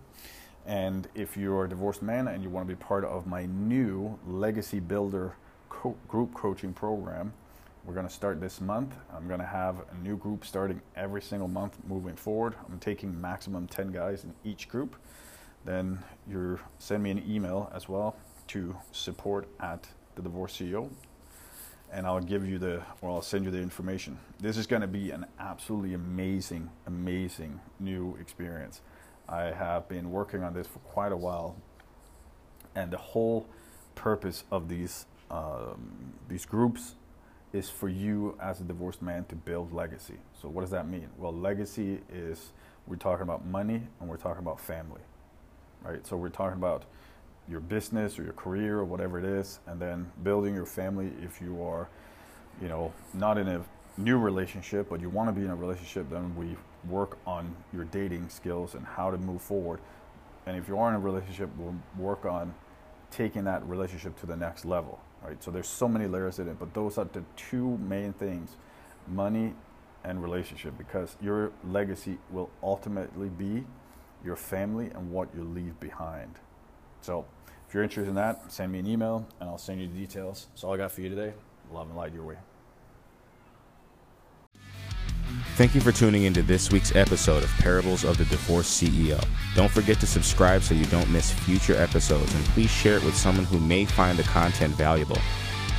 And 0.66 1.08
if 1.14 1.36
you're 1.36 1.64
a 1.64 1.68
divorced 1.68 2.02
man 2.02 2.28
and 2.28 2.42
you 2.42 2.50
want 2.50 2.68
to 2.68 2.74
be 2.74 2.78
part 2.78 3.04
of 3.04 3.26
my 3.26 3.46
new 3.46 4.18
Legacy 4.26 4.78
Builder 4.78 5.34
co- 5.68 5.96
group 6.06 6.34
coaching 6.34 6.72
program, 6.72 7.32
we're 7.84 7.94
going 7.94 8.06
to 8.06 8.12
start 8.12 8.40
this 8.40 8.60
month. 8.60 8.94
I'm 9.14 9.26
going 9.26 9.40
to 9.40 9.46
have 9.46 9.76
a 9.90 10.04
new 10.04 10.16
group 10.16 10.44
starting 10.44 10.80
every 10.96 11.22
single 11.22 11.48
month 11.48 11.78
moving 11.86 12.14
forward. 12.14 12.54
I'm 12.68 12.78
taking 12.78 13.18
maximum 13.20 13.66
10 13.66 13.90
guys 13.92 14.24
in 14.24 14.34
each 14.44 14.68
group. 14.68 14.96
then 15.64 15.98
you 16.26 16.58
send 16.78 17.02
me 17.02 17.10
an 17.10 17.22
email 17.28 17.70
as 17.74 17.88
well 17.88 18.16
to 18.48 18.76
support 18.92 19.46
at 19.60 19.88
the 20.14 20.22
divorce 20.22 20.56
CEO, 20.56 20.90
and 21.92 22.06
I'll 22.06 22.20
give 22.20 22.46
you 22.48 22.58
the, 22.58 22.82
or 23.00 23.10
I'll 23.10 23.22
send 23.22 23.44
you 23.44 23.50
the 23.50 23.60
information. 23.60 24.18
This 24.40 24.56
is 24.56 24.66
going 24.66 24.82
to 24.82 24.88
be 24.88 25.10
an 25.10 25.26
absolutely 25.38 25.94
amazing, 25.94 26.70
amazing 26.86 27.60
new 27.78 28.16
experience. 28.20 28.80
I 29.28 29.44
have 29.44 29.88
been 29.88 30.10
working 30.10 30.42
on 30.42 30.54
this 30.54 30.66
for 30.66 30.80
quite 30.80 31.12
a 31.12 31.16
while, 31.16 31.56
and 32.74 32.90
the 32.90 32.98
whole 32.98 33.46
purpose 33.94 34.44
of 34.50 34.68
these 34.68 35.06
um, 35.30 36.14
these 36.28 36.44
groups 36.44 36.96
is 37.52 37.68
for 37.68 37.88
you 37.88 38.36
as 38.40 38.60
a 38.60 38.64
divorced 38.64 39.02
man 39.02 39.24
to 39.26 39.34
build 39.34 39.72
legacy. 39.72 40.18
So 40.40 40.48
what 40.48 40.60
does 40.62 40.70
that 40.70 40.88
mean? 40.88 41.08
Well, 41.18 41.32
legacy 41.32 42.00
is 42.12 42.52
we're 42.86 42.96
talking 42.96 43.22
about 43.22 43.44
money 43.44 43.82
and 44.00 44.08
we're 44.08 44.16
talking 44.16 44.42
about 44.42 44.60
family, 44.60 45.00
right? 45.82 46.06
So 46.06 46.16
we're 46.16 46.28
talking 46.28 46.58
about 46.58 46.84
your 47.48 47.60
business 47.60 48.18
or 48.18 48.22
your 48.22 48.32
career 48.32 48.78
or 48.78 48.84
whatever 48.84 49.18
it 49.18 49.24
is, 49.24 49.58
and 49.66 49.80
then 49.80 50.10
building 50.22 50.54
your 50.54 50.66
family 50.66 51.10
if 51.22 51.40
you 51.40 51.62
are, 51.62 51.88
you 52.62 52.68
know, 52.68 52.92
not 53.12 53.38
in 53.38 53.48
a 53.48 53.64
new 53.96 54.18
relationship, 54.18 54.88
but 54.88 55.00
you 55.00 55.08
want 55.08 55.28
to 55.28 55.32
be 55.32 55.44
in 55.44 55.50
a 55.50 55.56
relationship, 55.56 56.08
then 56.10 56.34
we 56.36 56.56
work 56.88 57.18
on 57.26 57.54
your 57.72 57.84
dating 57.86 58.28
skills 58.28 58.74
and 58.74 58.86
how 58.86 59.10
to 59.10 59.18
move 59.18 59.42
forward. 59.42 59.80
And 60.46 60.56
if 60.56 60.68
you 60.68 60.78
are 60.78 60.88
in 60.88 60.94
a 60.94 61.00
relationship, 61.00 61.50
we'll 61.58 61.74
work 61.98 62.24
on 62.24 62.54
taking 63.10 63.44
that 63.44 63.66
relationship 63.66 64.18
to 64.20 64.26
the 64.26 64.36
next 64.36 64.64
level, 64.64 65.00
right? 65.22 65.42
So 65.42 65.50
there's 65.50 65.68
so 65.68 65.88
many 65.88 66.06
layers 66.06 66.38
in 66.38 66.48
it, 66.48 66.58
but 66.58 66.74
those 66.74 66.98
are 66.98 67.04
the 67.04 67.24
two 67.36 67.78
main 67.78 68.12
things 68.12 68.56
money 69.08 69.54
and 70.04 70.22
relationship 70.22 70.76
because 70.78 71.16
your 71.20 71.52
legacy 71.64 72.18
will 72.30 72.50
ultimately 72.62 73.28
be 73.28 73.64
your 74.24 74.36
family 74.36 74.90
and 74.94 75.10
what 75.10 75.28
you 75.34 75.42
leave 75.44 75.78
behind. 75.80 76.38
So 77.00 77.26
if 77.68 77.74
you're 77.74 77.82
interested 77.82 78.08
in 78.08 78.14
that, 78.16 78.52
send 78.52 78.72
me 78.72 78.78
an 78.78 78.86
email 78.86 79.26
and 79.40 79.48
I'll 79.48 79.58
send 79.58 79.80
you 79.80 79.88
the 79.88 79.98
details. 79.98 80.46
That's 80.50 80.64
all 80.64 80.74
I 80.74 80.76
got 80.76 80.92
for 80.92 81.00
you 81.00 81.08
today. 81.08 81.34
Love 81.72 81.88
and 81.88 81.96
light 81.96 82.12
your 82.12 82.24
way. 82.24 82.36
Thank 85.56 85.74
you 85.74 85.80
for 85.80 85.92
tuning 85.92 86.24
into 86.24 86.42
this 86.42 86.70
week's 86.70 86.94
episode 86.96 87.42
of 87.42 87.50
Parables 87.58 88.04
of 88.04 88.16
the 88.16 88.24
Divorced 88.24 88.82
CEO. 88.82 89.22
Don't 89.54 89.70
forget 89.70 90.00
to 90.00 90.06
subscribe 90.06 90.62
so 90.62 90.74
you 90.74 90.86
don't 90.86 91.10
miss 91.10 91.30
future 91.30 91.76
episodes 91.76 92.34
and 92.34 92.44
please 92.46 92.70
share 92.70 92.96
it 92.96 93.04
with 93.04 93.16
someone 93.16 93.44
who 93.44 93.60
may 93.60 93.84
find 93.84 94.18
the 94.18 94.22
content 94.22 94.74
valuable. 94.74 95.18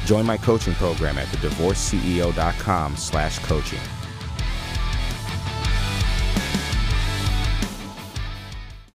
Join 0.06 0.26
my 0.26 0.38
coaching 0.38 0.74
program 0.76 1.18
at 1.18 1.28
thedivorceceo.com 1.28 2.96
slash 2.96 3.40
coaching. 3.40 3.80